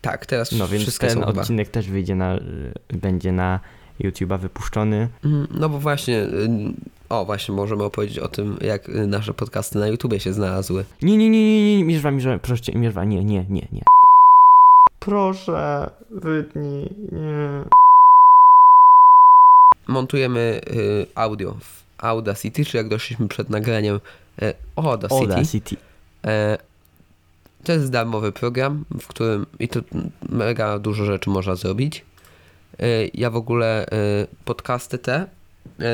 Tak, 0.00 0.26
teraz 0.26 0.52
No 0.52 0.68
więc 0.68 0.98
ten 0.98 1.10
są 1.10 1.20
chyba. 1.26 1.40
odcinek 1.40 1.68
też 1.68 1.88
wyjdzie 1.88 2.14
na, 2.14 2.38
będzie 2.88 3.32
na 3.32 3.60
YouTube'a 4.00 4.38
wypuszczony. 4.40 5.08
Mm, 5.24 5.46
No 5.50 5.68
bo 5.68 5.78
właśnie, 5.78 6.22
y, 6.22 6.28
o 7.12 7.24
właśnie 7.24 7.54
możemy 7.54 7.84
opowiedzieć 7.84 8.18
o 8.18 8.28
tym, 8.28 8.56
jak 8.60 8.88
y, 8.88 9.06
nasze 9.06 9.34
podcasty 9.34 9.78
na 9.78 9.86
YouTubie 9.86 10.20
się 10.20 10.32
znalazły. 10.32 10.84
Nie, 11.02 11.16
nie, 11.16 11.30
nie, 11.30 11.44
nie, 11.44 11.76
nie, 11.78 11.84
Mierzwa, 11.84 12.10
Mierzwa, 12.10 12.38
proszę 12.38 12.62
cię, 12.62 12.78
Mierzwa, 12.78 13.04
nie, 13.04 13.24
nie, 13.24 13.44
nie, 13.48 13.66
nie. 13.72 13.82
Proszę, 14.98 15.90
wytnij, 16.10 16.88
nie. 17.12 17.64
Montujemy 19.88 20.60
y, 20.70 21.06
audio 21.14 21.54
w 21.60 21.82
Audacity, 21.98 22.64
czy 22.64 22.76
jak 22.76 22.88
doszliśmy 22.88 23.28
przed 23.28 23.50
nagraniem 23.50 24.00
y, 24.42 24.54
o 24.76 24.90
Audacity. 24.90 25.32
Audacity. 25.32 25.76
E, 26.26 26.58
To 27.64 27.72
jest 27.72 27.90
darmowy 27.90 28.32
program, 28.32 28.84
w 29.00 29.06
którym 29.06 29.46
i 29.58 29.68
to 29.68 29.80
mega 30.28 30.78
dużo 30.78 31.04
rzeczy 31.04 31.30
można 31.30 31.54
zrobić. 31.54 32.04
E, 32.78 32.84
Ja 33.14 33.30
w 33.30 33.36
ogóle 33.36 33.86
e, 33.86 33.86
podcasty 34.44 34.98
te 34.98 35.26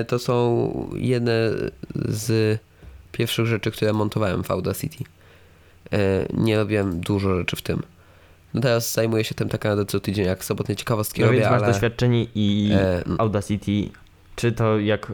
to 0.08 0.18
są 0.18 0.70
jedne 0.96 1.50
z 1.94 2.58
pierwszych 3.12 3.46
rzeczy, 3.46 3.70
które 3.70 3.92
montowałem 3.92 4.44
w 4.44 4.50
Audacity. 4.50 5.04
E, 5.92 6.26
Nie 6.34 6.56
robiłem 6.56 7.00
dużo 7.00 7.38
rzeczy 7.38 7.56
w 7.56 7.62
tym. 7.62 7.82
No 8.54 8.60
teraz 8.60 8.92
zajmuję 8.92 9.24
się 9.24 9.34
tym 9.34 9.48
tak 9.48 9.64
naprawdę 9.64 9.86
co 9.86 10.00
tydzień, 10.00 10.26
jak 10.26 10.44
sobotnie 10.44 10.76
ciekawostki 10.76 11.20
No 11.20 11.26
robię, 11.26 11.38
więc 11.38 11.50
masz 11.50 11.62
ale 11.62 11.72
doświadczenie 11.72 12.26
i 12.34 12.70
e, 12.72 13.02
Audacity, 13.18 13.90
czy 14.36 14.52
to 14.52 14.78
jak 14.78 15.12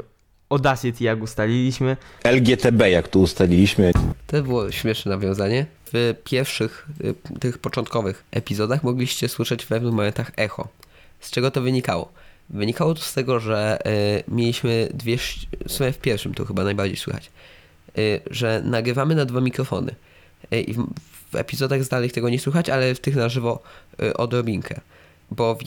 Audacity, 0.50 1.04
jak 1.04 1.22
ustaliliśmy, 1.22 1.96
LGTB, 2.24 2.80
jak 2.90 3.08
tu 3.08 3.20
ustaliliśmy. 3.20 3.92
To 4.26 4.42
było 4.42 4.72
śmieszne 4.72 5.10
nawiązanie. 5.10 5.66
W 5.92 6.14
pierwszych, 6.24 6.86
y, 7.04 7.38
tych 7.40 7.58
początkowych 7.58 8.24
epizodach 8.30 8.82
mogliście 8.84 9.28
słyszeć 9.28 9.64
w 9.64 9.66
pewnych 9.66 9.92
momentach 9.92 10.30
echo. 10.36 10.68
Z 11.20 11.30
czego 11.30 11.50
to 11.50 11.60
wynikało? 11.60 12.12
Wynikało 12.50 12.94
to 12.94 13.02
z 13.02 13.14
tego, 13.14 13.40
że 13.40 13.78
y, 13.87 14.24
mieliśmy 14.28 14.88
dwie, 14.94 15.18
w 15.18 15.72
sumie 15.72 15.92
w 15.92 15.98
pierwszym 15.98 16.35
to 16.35 16.44
chyba 16.44 16.64
najbardziej 16.64 16.96
słychać, 16.96 17.30
y, 17.98 18.20
że 18.30 18.62
nagrywamy 18.64 19.14
na 19.14 19.24
dwa 19.24 19.40
mikrofony. 19.40 19.94
Y, 20.52 20.61
I 20.61 20.74
w, 20.74 20.87
w 21.33 21.35
epizodach 21.35 21.85
zdalnych 21.85 22.12
tego 22.12 22.28
nie 22.28 22.38
słychać, 22.38 22.70
ale 22.70 22.94
w 22.94 23.00
tych 23.00 23.16
na 23.16 23.28
żywo 23.28 23.62
odrobinkę. 24.14 24.80
Bo 25.30 25.54
w, 25.54 25.59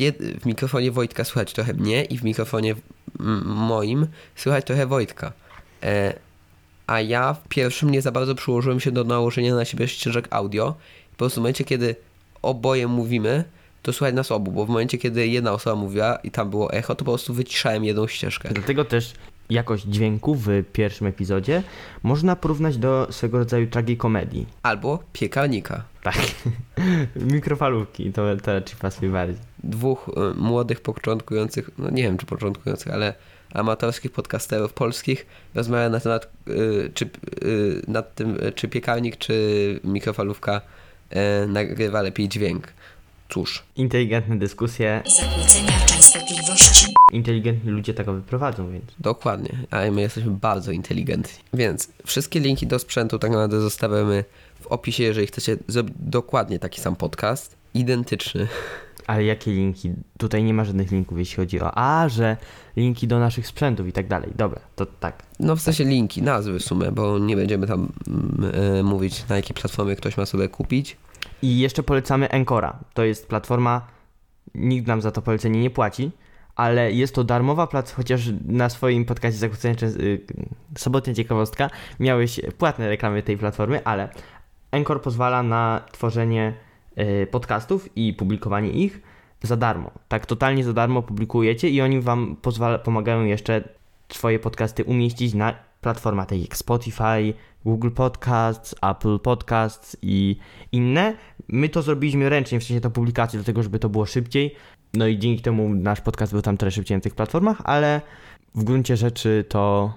w 0.42 0.46
mikrofonie 0.46 0.92
Wojtka 0.92 1.24
słychać 1.24 1.54
trochę 1.54 1.74
mnie 1.74 2.04
i 2.04 2.18
w 2.18 2.24
mikrofonie 2.24 2.76
moim 3.46 4.08
słychać 4.36 4.66
trochę 4.66 4.86
Wojtka. 4.86 5.34
A 6.88 7.02
ja 7.02 7.34
w 7.34 7.48
pierwszym 7.48 7.92
nie 7.92 8.02
za 8.02 8.12
bardzo 8.12 8.36
przyłożyłem 8.36 8.80
się 8.80 8.92
do 8.92 9.04
nałożenia 9.04 9.56
na 9.56 9.66
siebie 9.66 9.88
ścieżek 9.88 10.28
audio. 10.30 10.76
Po 11.12 11.18
prostu 11.18 11.42
w 11.42 11.44
momencie, 11.44 11.63
kiedy 11.63 11.96
oboje 12.42 12.88
mówimy, 12.88 13.44
to 13.88 13.93
słuchać 13.93 14.15
nas 14.15 14.32
obu, 14.32 14.52
bo 14.52 14.65
w 14.65 14.69
momencie, 14.69 14.97
kiedy 14.97 15.28
jedna 15.28 15.52
osoba 15.52 15.76
mówiła 15.76 16.15
i 16.15 16.32
tam 16.32 16.50
było 16.50 16.73
echo, 16.73 16.95
to 16.95 17.06
po 17.06 17.12
prostu 17.12 17.34
wyciszałem 17.34 17.84
jedną 17.84 18.08
ścieżkę. 18.08 18.50
dlatego 18.54 18.86
też 18.86 19.13
jakość 19.50 19.84
dźwięku 19.84 20.36
w 20.36 20.47
pierwszym 20.73 21.08
epizodzie 21.08 21.63
można 22.04 22.36
porównać 22.36 22.78
do 22.78 23.08
swego 23.12 23.38
rodzaju 23.38 23.67
tragikomedii. 23.67 24.45
Albo 24.63 25.00
piekarnika. 25.13 25.84
Tak. 26.04 26.17
Mikrofalówki, 27.34 28.12
to, 28.12 28.38
to 28.43 28.54
raczej 28.54 28.76
pasuje 28.80 29.12
bardziej. 29.12 29.41
Dwóch 29.63 30.10
y, 30.10 30.39
młodych, 30.39 30.82
początkujących, 30.82 31.69
no 31.78 31.89
nie 31.89 32.04
wiem 32.04 32.17
czy 32.17 32.26
początkujących, 32.26 32.93
ale 32.93 33.13
amatorskich 33.54 34.12
podcasterów 34.12 34.73
polskich 34.73 35.26
rozmawia 35.56 35.89
na 35.89 36.00
temat, 36.00 36.30
y, 36.47 36.91
czy, 36.93 37.06
y, 37.43 37.82
nad 37.88 38.15
tym, 38.15 38.43
y, 38.43 38.52
czy 38.52 38.67
piekarnik, 38.67 39.17
czy 39.17 39.80
mikrofalówka 39.84 40.62
y, 41.43 41.47
nagrywa 41.47 42.02
lepiej 42.02 42.30
dźwięk. 42.30 42.67
Cóż, 43.30 43.63
Inteligentne 43.76 44.38
dyskusje, 44.40 45.04
Zakłócenia 45.06 45.80
częstotliwości. 45.86 46.86
inteligentni 47.12 47.72
ludzie 47.72 47.94
tego 47.94 48.13
wyprowadzą, 48.13 48.72
więc 48.72 48.86
Dokładnie, 49.00 49.50
ale 49.72 49.92
my 49.92 50.02
jesteśmy 50.02 50.32
bardzo 50.32 50.72
inteligentni. 50.72 51.44
Więc 51.54 51.90
wszystkie 52.06 52.40
linki 52.40 52.68
do 52.68 52.80
sprzętu 52.80 53.20
tak 53.20 53.32
naprawdę 53.32 53.62
zostawiamy 53.62 54.24
w 54.62 54.68
opisie, 54.68 55.04
jeżeli 55.04 55.28
chcecie 55.28 55.58
zrobić 55.68 55.94
dokładnie 56.00 56.60
taki 56.60 56.82
sam 56.82 56.96
podcast, 56.96 57.56
identyczny. 57.74 58.48
Ale 59.08 59.24
jakie 59.24 59.52
linki? 59.52 59.92
Tutaj 60.18 60.44
nie 60.44 60.54
ma 60.54 60.66
żadnych 60.66 60.92
linków, 60.92 61.18
jeśli 61.18 61.36
chodzi 61.36 61.62
o. 61.62 61.78
A, 61.78 62.10
że 62.10 62.38
linki 62.78 63.08
do 63.08 63.20
naszych 63.20 63.48
sprzętów 63.48 63.88
i 63.88 63.92
tak 63.92 64.08
dalej. 64.08 64.30
Dobra, 64.36 64.60
to 64.76 64.86
tak. 64.86 65.24
No 65.40 65.56
w 65.56 65.62
sensie 65.62 65.84
linki, 65.84 66.22
nazwy 66.22 66.60
w 66.60 66.63
sumie, 66.63 66.92
bo 66.92 67.20
nie 67.20 67.36
będziemy 67.36 67.68
tam 67.68 67.88
mm, 68.08 68.52
e, 68.80 68.84
mówić 68.84 69.26
na 69.30 69.36
jakiej 69.36 69.54
platformie 69.56 69.96
ktoś 69.96 70.18
ma 70.18 70.26
sobie 70.26 70.50
kupić. 70.50 70.98
I 71.41 71.60
jeszcze 71.60 71.84
polecamy 71.84 72.30
Encora. 72.30 72.80
To 72.93 73.04
jest 73.04 73.28
platforma, 73.28 73.88
nikt 74.56 74.88
nam 74.88 75.02
za 75.02 75.12
to 75.12 75.21
polecenie 75.21 75.62
nie 75.62 75.69
płaci, 75.69 76.12
ale 76.56 76.91
jest 76.91 77.15
to 77.15 77.23
darmowa 77.23 77.67
platforma, 77.67 77.97
chociaż 77.97 78.30
na 78.45 78.69
swoim 78.69 79.06
podcaście 79.06 79.39
Zakłócenia 79.39 79.76
Częst- 79.76 80.00
y, 80.00 80.26
Sobotnia 80.78 81.13
Ciekawostka 81.13 81.69
miałeś 82.00 82.39
płatne 82.58 82.89
reklamy 82.89 83.23
tej 83.23 83.38
platformy, 83.38 83.86
ale 83.86 84.10
Encore 84.71 85.00
pozwala 85.00 85.43
na 85.43 85.82
tworzenie 85.91 86.54
y, 86.97 87.28
podcastów 87.32 87.89
i 87.97 88.13
publikowanie 88.13 88.69
ich 88.69 89.02
za 89.41 89.58
darmo. 89.58 89.91
Tak 90.08 90.26
totalnie 90.26 90.63
za 90.63 90.73
darmo 90.73 91.02
publikujecie 91.02 91.69
i 91.69 91.82
oni 91.82 92.02
wam 92.02 92.36
pozwala, 92.41 92.80
pomagają 92.80 93.23
jeszcze 93.23 93.63
swoje 94.10 94.39
podcasty 94.39 94.84
umieścić 94.84 95.34
na 95.34 95.54
platformach 95.82 96.28
takich 96.28 96.44
jak 96.44 96.58
Spotify, 96.58 97.34
Google 97.66 97.90
Podcasts, 97.90 98.76
Apple 98.82 99.20
Podcasts 99.20 99.98
i 100.02 100.38
inne. 100.72 101.16
My 101.48 101.70
to 101.70 101.82
zrobiliśmy 101.82 102.30
ręcznie, 102.30 102.60
w 102.60 102.63
sensie 102.63 102.82
tą 102.82 102.92
publikację, 102.92 103.40
dlatego 103.40 103.63
żeby 103.63 103.80
to 103.80 103.90
było 103.90 104.06
szybciej. 104.06 104.56
No 104.94 105.08
i 105.08 105.20
dzięki 105.20 105.42
temu 105.42 105.70
nasz 105.70 106.02
podcast 106.02 106.32
był 106.32 106.42
tam 106.42 106.58
trochę 106.58 106.72
szybciej 106.72 106.98
na 106.98 107.02
tych 107.02 107.16
platformach, 107.16 107.62
ale 107.63 108.02
w 108.56 108.63
gruncie 108.63 108.98
rzeczy 108.98 109.46
to 109.50 109.94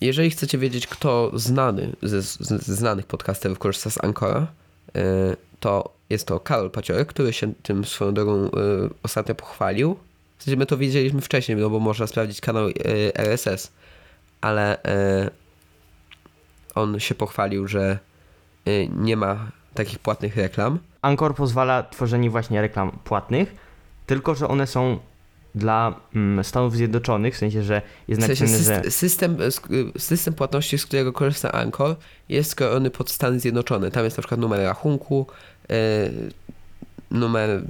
Jeżeli 0.00 0.30
chcecie 0.30 0.58
wiedzieć, 0.58 0.86
kto 0.86 1.30
znany 1.34 1.92
ze, 2.02 2.22
z, 2.22 2.38
znanych 2.66 3.06
podcasterów 3.06 3.58
korzysta 3.58 3.90
z 3.90 4.04
Ancora, 4.04 4.46
e, 4.96 5.36
to 5.60 5.94
jest 6.10 6.26
to 6.26 6.40
Karol 6.40 6.70
Paciorek, 6.70 7.08
który 7.08 7.32
się 7.32 7.54
tym 7.62 7.84
swoją 7.84 8.14
drogą 8.14 8.44
e, 8.44 8.48
ostatnio 9.02 9.34
pochwalił. 9.34 9.96
W 10.38 10.42
sensie 10.42 10.58
my 10.58 10.66
to 10.66 10.76
wiedzieliśmy 10.76 11.20
wcześniej, 11.20 11.58
no 11.58 11.70
bo 11.70 11.80
można 11.80 12.06
sprawdzić 12.06 12.40
kanał 12.40 12.68
e, 12.68 12.72
RSS, 13.14 13.72
ale 14.46 14.82
e, 14.82 15.30
on 16.74 17.00
się 17.00 17.14
pochwalił, 17.14 17.68
że 17.68 17.98
e, 18.64 18.88
nie 18.88 19.16
ma 19.16 19.50
takich 19.74 19.98
płatnych 19.98 20.36
reklam. 20.36 20.78
Anchor 21.02 21.34
pozwala 21.34 21.82
tworzenie 21.82 22.30
właśnie 22.30 22.60
reklam 22.60 22.90
płatnych, 23.04 23.54
tylko 24.06 24.34
że 24.34 24.48
one 24.48 24.66
są 24.66 24.98
dla 25.54 26.00
mm, 26.14 26.44
Stanów 26.44 26.76
Zjednoczonych, 26.76 27.34
w 27.34 27.38
sensie, 27.38 27.62
że 27.62 27.82
jest 28.08 28.22
W 28.22 28.26
sensie 28.26 28.44
napisane, 28.44 28.74
że... 28.74 28.80
syst- 28.80 28.90
system, 28.90 29.38
system 29.98 30.34
płatności, 30.34 30.78
z 30.78 30.86
którego 30.86 31.12
korzysta 31.12 31.52
Anchor, 31.52 31.96
jest 32.28 32.50
skrojony 32.50 32.90
pod 32.90 33.10
Stany 33.10 33.40
Zjednoczone. 33.40 33.90
Tam 33.90 34.04
jest 34.04 34.16
na 34.16 34.20
przykład 34.20 34.40
numer 34.40 34.60
rachunku, 34.60 35.26
e, 35.70 35.74
numer 37.10 37.62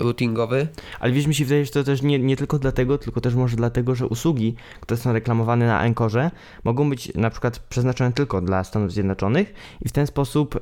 routingowy. 0.00 0.68
Ale 1.00 1.12
wiesz, 1.12 1.26
mi 1.26 1.34
się 1.34 1.44
wydaje, 1.44 1.64
że 1.64 1.70
to 1.70 1.84
też 1.84 2.02
nie, 2.02 2.18
nie 2.18 2.36
tylko 2.36 2.58
dlatego, 2.58 2.98
tylko 2.98 3.20
też 3.20 3.34
może 3.34 3.56
dlatego, 3.56 3.94
że 3.94 4.06
usługi, 4.06 4.54
które 4.80 4.98
są 4.98 5.12
reklamowane 5.12 5.66
na 5.66 5.78
Ankorze, 5.78 6.30
mogą 6.64 6.90
być 6.90 7.14
na 7.14 7.30
przykład 7.30 7.58
przeznaczone 7.58 8.12
tylko 8.12 8.40
dla 8.40 8.64
Stanów 8.64 8.92
Zjednoczonych 8.92 9.54
i 9.80 9.88
w 9.88 9.92
ten 9.92 10.06
sposób, 10.06 10.60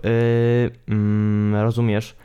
yy, 0.88 1.62
rozumiesz, 1.62 2.16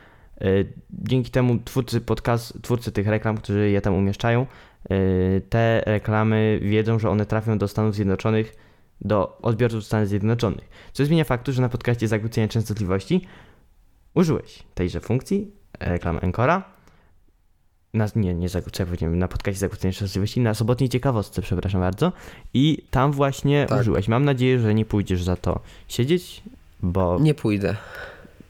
yy, 0.41 0.73
dzięki 0.89 1.31
temu 1.31 1.59
twórcy 1.65 2.01
podcast, 2.01 2.61
twórcy 2.61 2.91
tych 2.91 3.07
reklam, 3.07 3.37
którzy 3.37 3.69
je 3.69 3.81
tam 3.81 3.93
umieszczają, 3.93 4.45
yy, 4.89 5.41
te 5.49 5.83
reklamy 5.85 6.59
wiedzą, 6.61 6.99
że 6.99 7.09
one 7.09 7.25
trafią 7.25 7.57
do 7.57 7.67
Stanów 7.67 7.95
Zjednoczonych, 7.95 8.55
do 9.01 9.37
odbiorców 9.41 9.83
Stanów 9.83 10.07
Zjednoczonych. 10.07 10.69
Co 10.93 11.05
zmienia 11.05 11.23
faktu, 11.23 11.53
że 11.53 11.61
na 11.61 11.69
podcaście 11.69 12.07
zakłócenia 12.07 12.47
częstotliwości 12.47 13.21
użyłeś 14.13 14.63
tejże 14.73 14.99
funkcji, 14.99 15.58
reklam 15.79 16.19
Encora, 16.21 16.63
na, 17.93 18.07
nie, 18.15 18.33
nie 18.33 18.47
powiedziałem, 18.85 19.19
na 19.19 19.27
podcaście 19.27 19.59
zakłócenia 19.59 19.93
częstotliwości, 19.93 20.39
na 20.39 20.53
sobotniej 20.53 20.89
ciekawostce, 20.89 21.41
przepraszam 21.41 21.81
bardzo. 21.81 22.11
I 22.53 22.83
tam 22.91 23.11
właśnie 23.11 23.65
Tak. 23.69 23.81
użyłeś. 23.81 24.07
Mam 24.07 24.25
nadzieję, 24.25 24.59
że 24.59 24.73
nie 24.73 24.85
pójdziesz 24.85 25.23
za 25.23 25.35
to 25.35 25.59
siedzieć, 25.87 26.43
bo 26.83 27.17
nie, 27.17 27.23
Nie 27.23 27.33
pójdę. 27.33 27.75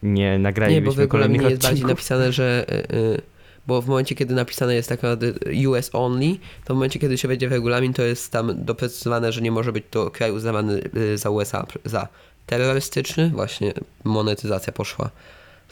nie 0.02 0.12
Nie, 0.12 0.38
nagralibyśmy 0.38 0.86
bo 0.86 0.92
w 0.92 0.98
regulaminie 0.98 1.38
kolejnych 1.38 1.50
jest 1.62 1.62
bardziej 1.72 1.86
napisane, 1.86 2.32
że. 2.32 2.66
y, 2.70 2.96
y, 2.96 3.22
Bo 3.66 3.82
w 3.82 3.86
momencie, 3.86 4.14
kiedy 4.14 4.34
napisane 4.34 4.74
jest 4.74 4.88
tak 4.88 5.02
naprawdę 5.02 5.32
US 5.68 5.90
only, 5.92 6.36
to 6.64 6.74
w 6.74 6.76
momencie, 6.76 6.98
kiedy 6.98 7.18
się 7.18 7.28
wejdzie 7.28 7.48
w 7.48 7.52
regulamin, 7.52 7.92
to 7.92 8.02
jest 8.02 8.32
tam 8.32 8.64
doprecyzowane, 8.64 9.32
że 9.32 9.40
nie 9.40 9.50
może 9.52 9.72
być 9.72 9.84
to 9.90 10.10
kraj 10.10 10.32
uznawany 10.32 10.82
y, 10.96 11.18
za 11.18 11.30
USA 11.30 11.66
za 11.84 12.08
terrorystyczny. 12.46 13.30
Właśnie 13.34 13.72
monetyzacja 14.04 14.72
poszła 14.72 15.10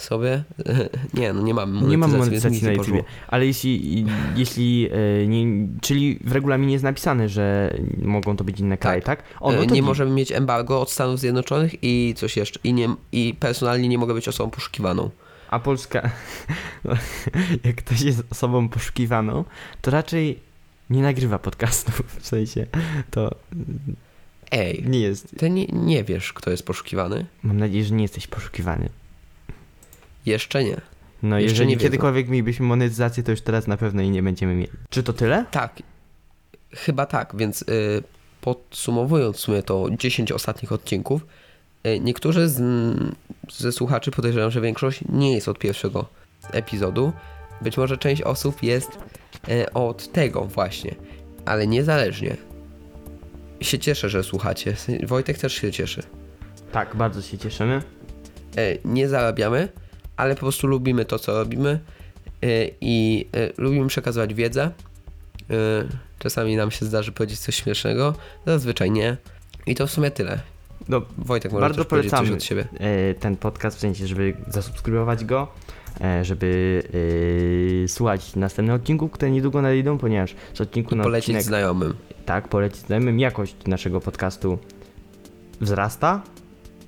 sobie. 0.03 0.45
Nie, 1.15 1.33
no 1.33 1.43
nie 1.43 1.55
mamy 1.55 1.73
monetyzacji, 1.73 1.91
Nie 1.91 1.99
mam 1.99 2.11
więc 2.11 2.25
monetyzacji 2.25 2.65
na 2.65 2.71
nie 2.71 2.77
YouTube, 2.77 3.07
ale 3.29 3.47
jeśli, 3.47 4.07
jeśli 4.37 4.89
e, 4.93 5.27
nie, 5.27 5.69
czyli 5.81 6.19
w 6.25 6.33
regulaminie 6.33 6.73
jest 6.73 6.85
napisane, 6.85 7.29
że 7.29 7.75
mogą 8.03 8.37
to 8.37 8.45
być 8.45 8.61
inne 8.61 8.79
kraje, 8.79 9.03
tak? 9.03 9.23
O, 9.41 9.53
no 9.53 9.59
to 9.59 9.65
nie 9.65 9.71
git. 9.71 9.85
możemy 9.85 10.11
mieć 10.11 10.33
embargo 10.33 10.81
od 10.81 10.91
Stanów 10.91 11.21
Zjednoczonych 11.21 11.73
i 11.83 12.15
coś 12.17 12.37
jeszcze. 12.37 12.61
I, 12.65 12.73
nie, 12.73 12.89
I 13.13 13.35
personalnie 13.41 13.89
nie 13.89 13.99
mogę 13.99 14.15
być 14.15 14.29
osobą 14.29 14.51
poszukiwaną. 14.51 15.11
A 15.51 15.59
Polska, 15.59 16.11
jak 17.65 17.77
ktoś 17.77 18.01
jest 18.01 18.23
osobą 18.31 18.69
poszukiwaną, 18.69 19.45
to 19.83 19.91
raczej 19.91 20.39
nie 20.91 21.03
nagrywa 21.03 21.39
podcastów, 21.39 22.03
w 22.19 22.27
sensie 22.27 22.67
to 23.11 23.35
Ej, 24.51 24.85
nie 24.87 25.01
jest. 25.01 25.35
ty 25.39 25.51
nie, 25.51 25.67
nie 25.67 26.05
wiesz, 26.05 26.33
kto 26.33 26.51
jest 26.51 26.67
poszukiwany? 26.67 27.27
Mam 27.43 27.59
nadzieję, 27.59 27.85
że 27.85 27.95
nie 27.95 28.03
jesteś 28.03 28.27
poszukiwany. 28.27 28.89
Jeszcze 30.29 30.65
nie. 30.65 30.81
No 31.23 31.39
Jeszcze 31.39 31.53
jeżeli 31.53 31.69
nie 31.69 31.77
kiedykolwiek 31.77 32.29
mielibyśmy 32.29 32.67
monetyzację, 32.67 33.23
to 33.23 33.31
już 33.31 33.41
teraz 33.41 33.67
na 33.67 33.77
pewno 33.77 34.03
jej 34.03 34.11
nie 34.11 34.23
będziemy 34.23 34.55
mieli. 34.55 34.73
Czy 34.91 35.03
to 35.03 35.13
tyle? 35.13 35.45
Tak, 35.51 35.83
chyba 36.73 37.07
tak, 37.07 37.33
więc 37.37 37.63
y, 37.63 38.03
podsumowując 38.41 39.37
w 39.37 39.41
sumie 39.41 39.63
to 39.63 39.87
10 39.99 40.33
ostatnich 40.33 40.73
odcinków, 40.73 41.27
y, 41.87 42.01
niektórzy 42.01 42.49
z, 42.49 42.63
ze 43.53 43.73
słuchaczy, 43.73 44.11
podejrzewam, 44.11 44.51
że 44.51 44.61
większość 44.61 45.01
nie 45.09 45.33
jest 45.33 45.49
od 45.49 45.59
pierwszego 45.59 46.07
epizodu. 46.53 47.13
Być 47.61 47.77
może 47.77 47.99
część 47.99 48.23
osób 48.23 48.63
jest 48.63 48.99
y, 49.49 49.73
od 49.73 50.13
tego 50.13 50.45
właśnie, 50.45 50.95
ale 51.45 51.67
niezależnie. 51.67 52.37
Się 53.61 53.79
cieszę, 53.79 54.09
że 54.09 54.25
słuchacie. 54.25 54.77
Wojtek 55.07 55.39
też 55.39 55.55
się 55.55 55.73
cieszy. 55.73 56.03
Tak, 56.73 56.97
bardzo 56.97 57.23
się 57.23 57.39
cieszymy. 57.39 57.83
E, 58.57 58.79
nie 58.85 59.09
zarabiamy, 59.09 59.69
ale 60.19 60.35
po 60.35 60.41
prostu 60.41 60.67
lubimy 60.67 61.05
to, 61.05 61.19
co 61.19 61.33
robimy 61.39 61.71
e, 62.43 62.47
i 62.81 63.27
e, 63.35 63.51
lubimy 63.63 63.89
przekazywać 63.89 64.35
wiedzę. 64.35 64.63
E, 65.51 65.55
Czasami 66.19 66.57
nam 66.57 66.71
się 66.71 66.87
zdarzy 66.87 67.13
powiedzieć 67.13 67.39
coś 67.41 67.57
śmiesznego, 67.57 68.15
zazwyczaj 68.47 68.91
nie. 68.91 69.17
I 69.67 69.75
to 69.75 69.87
w 69.87 69.91
sumie 69.91 70.11
tyle. 70.11 70.41
No, 70.89 71.03
Wojtek 71.19 71.53
może 71.53 71.61
bardzo 71.61 71.85
polecamy 71.85 72.33
od 72.35 72.43
siebie. 72.45 72.69
e, 72.81 73.15
ten 73.15 73.37
podcast, 73.37 73.77
w 73.77 73.81
sensie, 73.81 74.07
żeby 74.07 74.35
zasubskrybować 74.49 75.25
go, 75.25 75.49
e, 76.01 76.25
żeby 76.25 76.83
e, 77.85 77.89
słuchać 77.89 78.37
następnych 78.37 78.77
odcinków, 78.77 79.11
które 79.11 79.31
niedługo 79.31 79.63
nadejdą, 79.63 79.99
ponieważ 79.99 80.35
z 80.55 80.61
odcinku 80.61 80.95
I 80.95 80.99
na 80.99 81.05
polecieć 81.05 81.25
odcinek, 81.29 81.43
znajomym. 81.45 81.95
tak, 82.27 82.49
polecić 82.49 82.81
znajomym, 82.81 83.19
jakość 83.21 83.55
naszego 83.67 84.01
podcastu 84.01 84.59
wzrasta, 85.61 86.23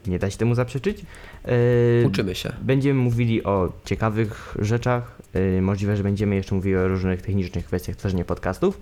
nie 0.07 0.19
da 0.19 0.31
się 0.31 0.37
temu 0.39 0.55
zaprzeczyć. 0.55 0.99
E, 1.45 2.07
Uczymy 2.07 2.35
się. 2.35 2.53
Będziemy 2.63 3.01
mówili 3.01 3.45
o 3.45 3.73
ciekawych 3.85 4.57
rzeczach. 4.59 5.21
Yy, 5.35 5.63
możliwe, 5.63 5.97
że 5.97 6.03
będziemy 6.03 6.35
jeszcze 6.35 6.55
mówili 6.55 6.77
o 6.77 6.89
różnych 6.89 7.23
technicznych 7.23 7.67
kwestiach 7.67 7.97
tworzenia 7.97 8.25
podcastów. 8.25 8.81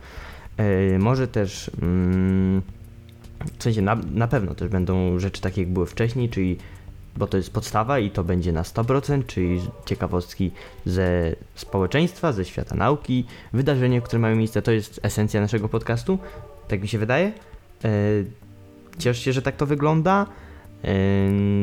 Yy, 0.59 0.99
może 0.99 1.29
też, 1.29 1.71
mm, 1.83 2.63
w 3.59 3.63
sensie 3.63 3.83
na, 3.83 3.97
na 4.15 4.29
pewno 4.29 4.55
też 4.55 4.69
będą 4.69 5.19
rzeczy 5.19 5.41
takie, 5.41 5.63
jak 5.63 5.71
były 5.71 5.87
wcześniej, 5.87 6.29
czyli, 6.29 6.57
bo 7.17 7.27
to 7.27 7.37
jest 7.37 7.53
podstawa 7.53 7.99
i 7.99 8.11
to 8.11 8.25
będzie 8.25 8.53
na 8.53 8.63
100%, 8.63 9.27
czyli 9.27 9.61
ciekawostki 9.87 10.51
ze 10.87 11.37
społeczeństwa, 11.55 12.33
ze 12.33 12.45
świata 12.45 12.75
nauki, 12.75 13.25
wydarzenia, 13.53 14.01
które 14.01 14.19
mają 14.19 14.37
miejsce, 14.37 14.63
to 14.63 14.73
jest 14.73 15.01
esencja 15.03 15.41
naszego 15.41 15.69
podcastu, 15.69 16.19
tak 16.69 16.83
mi 16.83 16.89
się 16.89 16.99
wydaje. 16.99 17.33
Yy, 17.85 17.91
Cieszę 18.99 19.23
się, 19.23 19.33
że 19.33 19.43
tak 19.43 19.57
to 19.57 19.67
wygląda. 19.67 20.27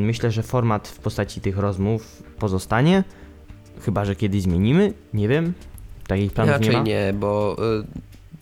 Myślę, 0.02 0.30
że 0.30 0.42
format 0.42 0.88
w 0.88 0.98
postaci 0.98 1.40
tych 1.40 1.58
rozmów 1.58 2.22
pozostanie. 2.38 3.04
Chyba, 3.84 4.04
że 4.04 4.16
kiedyś 4.16 4.42
zmienimy. 4.42 4.92
Nie 5.14 5.28
wiem. 5.28 5.52
Takich 6.06 6.32
planów 6.32 6.52
Raczej 6.52 6.68
nie 6.68 6.76
ma. 6.76 6.82
nie, 6.82 7.12
bo 7.12 7.56
y, 7.80 7.84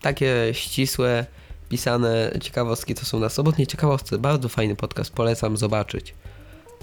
takie 0.01 0.49
ścisłe, 0.53 1.27
pisane 1.69 2.33
ciekawostki 2.43 2.95
to 2.95 3.05
są 3.05 3.21
na 3.21 3.29
sobotniej 3.29 3.67
ciekawostce. 3.67 4.19
Bardzo 4.19 4.49
fajny 4.49 4.77
podcast, 4.77 5.13
polecam 5.13 5.57
zobaczyć. 5.57 6.15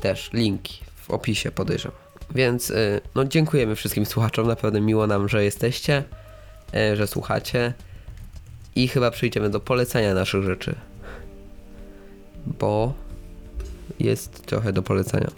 Też 0.01 0.29
linki 0.33 0.79
w 0.95 1.11
opisie 1.11 1.51
podejrzewam. 1.51 1.97
Więc 2.35 2.69
y, 2.69 3.01
no 3.15 3.25
dziękujemy 3.25 3.75
wszystkim 3.75 4.05
słuchaczom, 4.05 4.47
naprawdę 4.47 4.81
miło 4.81 5.07
nam, 5.07 5.29
że 5.29 5.43
jesteście, 5.43 6.03
y, 6.93 6.95
że 6.95 7.07
słuchacie 7.07 7.73
i 8.75 8.87
chyba 8.87 9.11
przejdziemy 9.11 9.49
do 9.49 9.59
polecania 9.59 10.13
naszych 10.13 10.43
rzeczy. 10.43 10.75
Bo 12.45 12.93
jest 13.99 14.45
trochę 14.45 14.73
do 14.73 14.81
polecenia. 14.81 15.31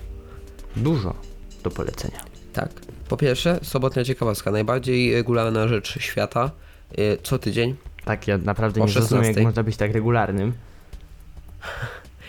Dużo 0.75 1.15
do 1.63 1.71
polecenia. 1.71 2.19
Tak. 2.53 2.69
Po 3.09 3.17
pierwsze, 3.17 3.59
sobotnia 3.63 4.03
ciekawostka, 4.03 4.51
najbardziej 4.51 5.13
regularna 5.13 5.67
rzecz 5.67 5.99
świata, 5.99 6.51
y, 6.99 7.17
co 7.23 7.39
tydzień. 7.39 7.75
Tak, 8.05 8.27
ja 8.27 8.37
naprawdę 8.37 8.81
nie 8.81 8.85
rozumiem, 8.85 9.23
jak 9.23 9.33
16. 9.33 9.43
można 9.43 9.63
być 9.63 9.77
tak 9.77 9.91
regularnym. 9.91 10.53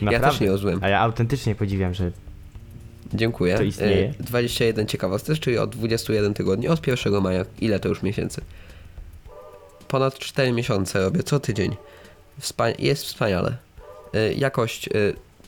Ja 0.01 0.21
też 0.21 0.41
nie 0.41 0.49
rozumiem. 0.49 0.79
A 0.83 0.89
ja 0.89 1.01
autentycznie 1.01 1.55
podziwiam, 1.55 1.95
że 1.95 2.11
Dziękuję. 3.15 3.57
To 3.57 3.63
istnieje. 3.63 4.15
Y, 4.21 4.23
21 4.23 4.87
ciekawostek, 4.87 5.39
czyli 5.39 5.59
od 5.59 5.71
21 5.71 6.35
tygodni, 6.35 6.69
od 6.69 6.87
1 6.87 7.23
maja. 7.23 7.45
Ile 7.61 7.81
to 7.81 7.89
już 7.89 8.03
miesięcy? 8.03 8.41
Ponad 9.89 10.19
4 10.19 10.53
miesiące 10.53 11.01
robię, 11.01 11.23
co 11.23 11.41
tydzień. 11.41 11.77
Wspa- 12.41 12.75
jest 12.79 13.05
wspaniale. 13.05 13.57
Y, 14.15 14.35
Jakość 14.35 14.89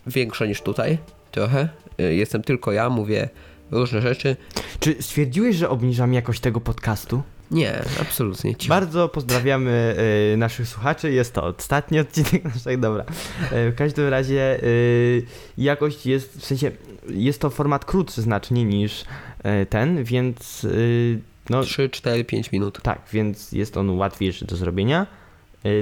większa 0.07 0.47
niż 0.47 0.63
tutaj, 0.63 0.99
trochę. 1.31 1.69
Y, 2.01 2.15
Jestem 2.15 2.43
tylko 2.43 2.73
ja, 2.73 2.91
mówię 2.91 3.29
różne 3.71 4.01
rzeczy. 4.01 4.37
Czy 4.81 5.03
stwierdziłeś, 5.03 5.57
że 5.57 5.69
obniżam 5.69 6.15
jakość 6.15 6.41
tego 6.41 6.61
podcastu? 6.61 7.23
Nie, 7.51 7.83
absolutnie. 8.01 8.57
Cicho. 8.57 8.75
Bardzo 8.75 9.09
pozdrawiamy 9.09 9.97
y, 10.35 10.37
naszych 10.37 10.69
słuchaczy. 10.69 11.13
Jest 11.13 11.33
to 11.33 11.45
ostatni 11.45 11.99
odcinek 11.99 12.45
naszego. 12.55 12.83
Dobra. 12.83 13.05
Y, 13.53 13.71
w 13.71 13.75
każdym 13.77 14.09
razie 14.09 14.63
y, 14.63 15.23
jakość 15.59 16.07
jest, 16.07 16.39
w 16.39 16.45
sensie, 16.45 16.71
jest 17.09 17.41
to 17.41 17.51
format 17.51 17.85
krótszy 17.85 18.23
znacznie 18.23 18.65
niż 18.65 19.03
y, 19.03 19.67
ten, 19.67 20.05
więc 20.05 20.65
y, 20.65 21.21
no 21.51 21.63
3, 21.63 21.91
4, 21.91 22.25
5 22.25 22.53
minut. 22.53 22.83
tak, 22.83 23.03
więc 23.13 23.53
jest 23.53 23.77
on 23.77 23.91
łatwiejszy 23.91 24.45
do 24.45 24.57
zrobienia. 24.57 25.07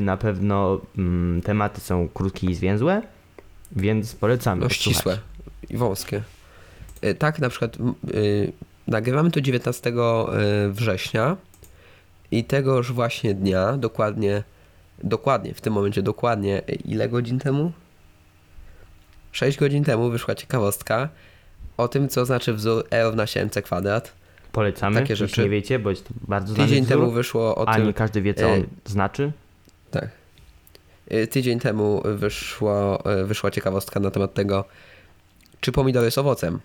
Na 0.02 0.16
pewno 0.16 0.80
mm, 0.98 1.42
tematy 1.42 1.80
są 1.80 2.08
krótkie 2.08 2.46
i 2.46 2.54
zwięzłe, 2.54 3.02
więc 3.72 4.14
polecamy. 4.14 4.60
No 4.60 4.68
ścisłe 4.68 5.18
i 5.70 5.76
wąskie. 5.76 6.22
Y, 7.04 7.14
Tak, 7.14 7.38
na 7.38 7.48
przykład 7.48 7.76
y, 8.14 8.52
nagrywamy 8.86 9.30
to 9.30 9.40
19 9.40 9.90
y, 9.90 10.72
września 10.72 11.36
i 12.30 12.44
tegoż 12.44 12.92
właśnie 12.92 13.34
dnia, 13.34 13.76
dokładnie, 13.76 14.42
dokładnie, 15.04 15.54
w 15.54 15.60
tym 15.60 15.72
momencie 15.72 16.02
dokładnie, 16.02 16.62
ile 16.84 17.08
godzin 17.08 17.38
temu? 17.38 17.72
6 19.32 19.58
godzin 19.58 19.84
temu 19.84 20.10
wyszła 20.10 20.34
ciekawostka 20.34 21.08
o 21.76 21.88
tym, 21.88 22.08
co 22.08 22.24
znaczy 22.24 22.54
wzór 22.54 22.84
e 22.90 23.04
równa 23.04 23.26
się 23.26 23.40
mc 23.40 23.62
kwadrat. 23.62 24.12
Polecamy, 24.52 25.00
Takie 25.00 25.16
rzeczy. 25.16 25.42
nie 25.42 25.48
wiecie, 25.48 25.78
bo 25.78 25.90
jest 25.90 26.08
to 26.08 26.14
bardzo 26.28 26.54
znany 26.54 26.68
Tydzień 26.68 26.84
wzór, 26.84 26.98
temu 26.98 27.10
wyszło 27.10 27.56
o 27.56 27.68
a 27.68 27.74
tym... 27.74 27.86
nie 27.86 27.94
każdy 27.94 28.22
wie, 28.22 28.34
co 28.34 28.46
e, 28.46 28.52
on 28.52 28.66
znaczy. 28.84 29.32
Tak. 29.90 30.08
Y, 31.12 31.26
Tydzień 31.26 31.60
temu 31.60 32.02
wyszło, 32.04 33.02
y, 33.20 33.24
wyszła 33.24 33.50
ciekawostka 33.50 34.00
na 34.00 34.10
temat 34.10 34.34
tego, 34.34 34.64
czy 35.60 35.72
pomidor 35.72 36.04
jest 36.04 36.18
owocem. 36.18 36.60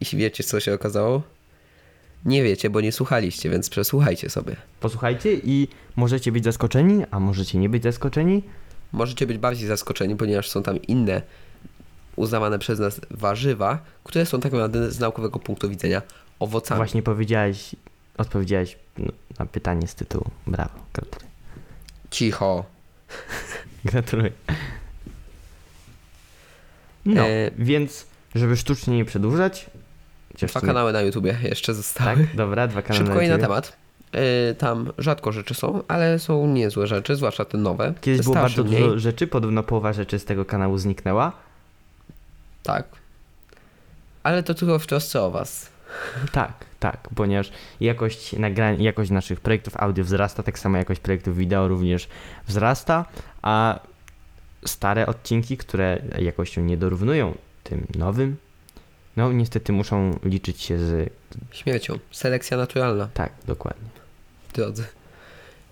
I 0.00 0.16
wiecie, 0.16 0.44
co 0.44 0.60
się 0.60 0.74
okazało? 0.74 1.22
Nie 2.24 2.42
wiecie, 2.42 2.70
bo 2.70 2.80
nie 2.80 2.92
słuchaliście, 2.92 3.50
więc 3.50 3.70
przesłuchajcie 3.70 4.30
sobie. 4.30 4.56
Posłuchajcie 4.80 5.34
i 5.34 5.68
możecie 5.96 6.32
być 6.32 6.44
zaskoczeni, 6.44 7.04
a 7.10 7.20
możecie 7.20 7.58
nie 7.58 7.68
być 7.68 7.82
zaskoczeni. 7.82 8.42
Możecie 8.92 9.26
być 9.26 9.38
bardziej 9.38 9.68
zaskoczeni, 9.68 10.16
ponieważ 10.16 10.50
są 10.50 10.62
tam 10.62 10.82
inne 10.82 11.22
uznawane 12.16 12.58
przez 12.58 12.78
nas 12.78 13.00
warzywa, 13.10 13.78
które 14.04 14.26
są 14.26 14.40
tak 14.40 14.52
naprawdę 14.52 14.90
z 14.90 15.00
naukowego 15.00 15.38
punktu 15.38 15.68
widzenia 15.68 16.02
owocami. 16.38 16.78
Właśnie 16.78 17.02
powiedziałeś, 17.02 17.76
odpowiedziałeś 18.18 18.76
no, 18.98 19.12
na 19.38 19.46
pytanie 19.46 19.88
z 19.88 19.94
tytułu. 19.94 20.30
Brawo, 20.46 20.78
gratuluję. 20.92 21.30
Cicho. 22.10 22.64
Gratuluję. 23.84 24.30
No, 27.06 27.22
E, 27.22 27.50
więc 27.58 28.06
żeby 28.34 28.56
sztucznie 28.56 28.96
nie 28.96 29.04
przedłużać. 29.04 29.66
chociaż 30.32 30.50
Dwa 30.50 30.60
kanały 30.60 30.92
na 30.92 31.00
YouTubie 31.00 31.38
jeszcze 31.42 31.74
zostały. 31.74 32.16
Tak, 32.16 32.36
dobra, 32.36 32.68
dwa 32.68 32.82
kanały 32.82 33.06
Szybko 33.06 33.20
i 33.20 33.28
na 33.28 33.38
temat. 33.38 33.76
Y, 34.50 34.54
Tam 34.54 34.92
rzadko 34.98 35.32
rzeczy 35.32 35.54
są, 35.54 35.82
ale 35.88 36.18
są 36.18 36.46
niezłe 36.46 36.86
rzeczy, 36.86 37.16
zwłaszcza 37.16 37.44
te 37.44 37.58
nowe. 37.58 37.94
Kiedyś 38.00 38.22
było 38.22 38.34
bardzo 38.34 38.64
mniej. 38.64 38.82
dużo 38.82 38.98
rzeczy, 38.98 39.26
podobno 39.26 39.62
połowa 39.62 39.92
rzeczy 39.92 40.18
z 40.18 40.24
tego 40.24 40.44
kanału 40.44 40.78
zniknęła. 40.78 41.32
Tak. 42.62 42.84
Ale 44.22 44.42
to 44.42 44.54
tylko 44.54 44.78
w 44.78 44.86
trosce 44.86 45.22
o 45.22 45.30
was. 45.30 45.68
Tak, 46.32 46.52
tak, 46.80 47.08
ponieważ 47.14 47.52
jakość 47.80 48.32
nagrań, 48.32 48.82
jakość 48.82 49.10
naszych 49.10 49.40
projektów 49.40 49.76
audio 49.76 50.04
wzrasta, 50.04 50.42
tak 50.42 50.58
samo 50.58 50.76
jakość 50.78 51.00
projektów 51.00 51.36
wideo 51.36 51.68
również 51.68 52.08
wzrasta, 52.48 53.04
a 53.42 53.80
stare 54.66 55.06
odcinki, 55.06 55.56
które 55.56 55.98
jakością 56.18 56.60
nie 56.62 56.76
dorównują 56.76 57.34
tym 57.64 57.86
nowym, 57.98 58.36
no 59.16 59.32
niestety 59.32 59.72
muszą 59.72 60.18
liczyć 60.24 60.62
się 60.62 60.78
z... 60.78 61.12
Śmiercią. 61.52 61.98
Selekcja 62.10 62.56
naturalna, 62.56 63.08
Tak, 63.14 63.32
dokładnie. 63.46 63.88
drodzy. 64.54 64.84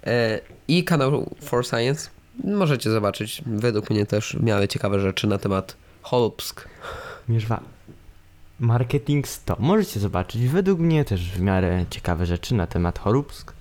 E, 0.07 0.41
I 0.69 0.85
kanał 0.85 1.37
For 1.41 1.67
Science. 1.67 2.11
Możecie 2.45 2.91
zobaczyć, 2.91 3.43
według 3.47 3.91
mnie 3.91 4.07
też 4.07 4.37
w 4.41 4.43
miarę 4.43 4.69
ciekawe 4.69 5.01
rzeczy 5.01 5.27
na 5.27 5.39
temat 5.39 5.77
Holubsk. 6.03 6.69
Mierzwa. 7.29 7.61
Marketing 8.61 9.29
100. 9.29 9.57
Możecie 9.59 10.01
zobaczyć 10.01 10.49
według 10.49 10.79
mnie 10.81 11.05
też 11.05 11.31
w 11.31 11.41
miarę 11.41 11.85
ciekawe 11.91 12.27
rzeczy 12.27 12.55
na 12.55 12.67
temat 12.67 12.99
choróbsk. 12.99 13.53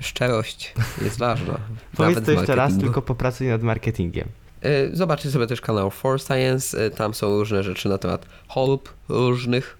Szczerość 0.00 0.74
jest 1.02 1.18
ważna. 1.18 1.58
Powiedz 1.96 2.24
to 2.26 2.32
jeszcze 2.32 2.54
raz, 2.54 2.78
tylko 2.78 3.02
popracuj 3.02 3.48
nad 3.48 3.62
marketingiem. 3.62 4.28
E, 4.62 4.96
Zobaczcie 4.96 5.30
sobie 5.30 5.46
też 5.46 5.60
kanał 5.60 5.90
For 5.90 6.20
Science. 6.20 6.84
E, 6.86 6.90
Tam 6.90 7.14
są 7.14 7.38
różne 7.38 7.62
rzeczy 7.62 7.88
na 7.88 7.98
temat 7.98 8.26
chorób 8.48 8.94
różnych. 9.08 9.78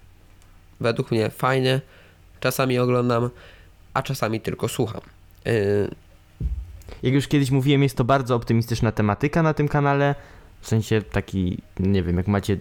Według 0.79 1.11
mnie 1.11 1.29
fajne. 1.29 1.81
Czasami 2.39 2.79
oglądam, 2.79 3.29
a 3.93 4.03
czasami 4.03 4.41
tylko 4.41 4.67
słucham. 4.67 5.01
E, 5.45 5.51
Jak 7.03 7.13
już 7.13 7.27
kiedyś 7.27 7.51
mówiłem, 7.51 7.83
jest 7.83 7.97
to 7.97 8.03
bardzo 8.03 8.35
optymistyczna 8.35 8.91
tematyka 8.91 9.43
na 9.43 9.53
tym 9.53 9.67
kanale. 9.67 10.15
W 10.61 10.67
sensie 10.67 11.01
taki, 11.01 11.57
nie 11.79 12.03
wiem, 12.03 12.17
jak 12.17 12.27
macie 12.27 12.57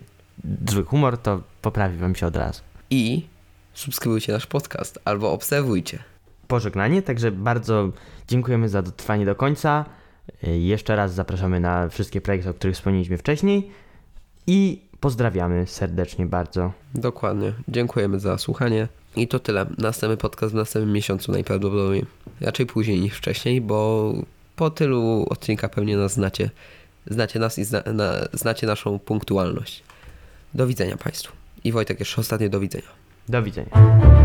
zły 0.69 0.85
humor, 0.85 1.19
to 1.19 1.41
poprawi 1.63 1.99
wam 1.99 2.15
się 2.15 2.27
od 2.27 2.37
razu. 2.37 2.63
I 2.91 3.27
subskrybujcie 3.75 4.33
nasz 4.33 4.47
podcast 4.47 4.99
albo 5.05 5.33
obserwujcie. 5.33 5.99
Pożegnanie, 6.49 7.03
także 7.03 7.31
bardzo 7.31 7.89
dziękujemy 8.29 8.69
za 8.69 8.83
dotrwanie 8.83 9.27
do 9.27 9.35
końca. 9.35 9.85
Jeszcze 10.43 10.97
raz 10.97 11.15
zapraszamy 11.15 11.61
na 11.61 11.89
wszystkie 11.89 12.21
projekty, 12.21 12.51
o 12.51 12.55
których 12.55 12.77
wspomnieliśmy 12.77 13.19
wcześniej. 13.19 13.71
I 14.47 14.81
pozdrawiamy 15.01 15.67
serdecznie 15.67 16.27
bardzo. 16.27 16.73
Dokładnie. 16.95 17.53
Dziękujemy 17.69 18.21
za 18.21 18.39
słuchanie. 18.39 18.89
I 19.17 19.29
to 19.29 19.39
tyle. 19.39 19.67
Następny 19.79 20.17
podcast 20.17 20.53
w 20.53 20.57
następnym 20.57 20.95
miesiącu 20.95 21.33
najprawdopodobniej. 21.33 22.07
Raczej 22.41 22.67
później 22.67 23.01
niż 23.01 23.15
wcześniej, 23.15 23.61
bo 23.61 24.13
po 24.57 24.71
tylu 24.71 25.27
odcinkach 25.31 25.71
pewnie 25.71 25.97
nas 25.97 26.13
znacie. 26.13 26.51
Znacie 27.07 27.39
nas 27.39 27.59
i 27.59 27.65
zna, 27.65 27.83
na, 27.93 28.13
znacie 28.33 28.67
naszą 28.67 28.99
punktualność. 28.99 29.83
Do 30.55 30.67
widzenia 30.67 30.97
Państwu. 30.97 31.33
I 31.65 31.73
Wojtek 31.73 32.01
jeszcze 32.01 32.21
ostatnie 32.21 32.49
do 32.49 32.61
widzenia. 32.61 32.89
Do 33.29 33.43
widzenia. 33.43 34.22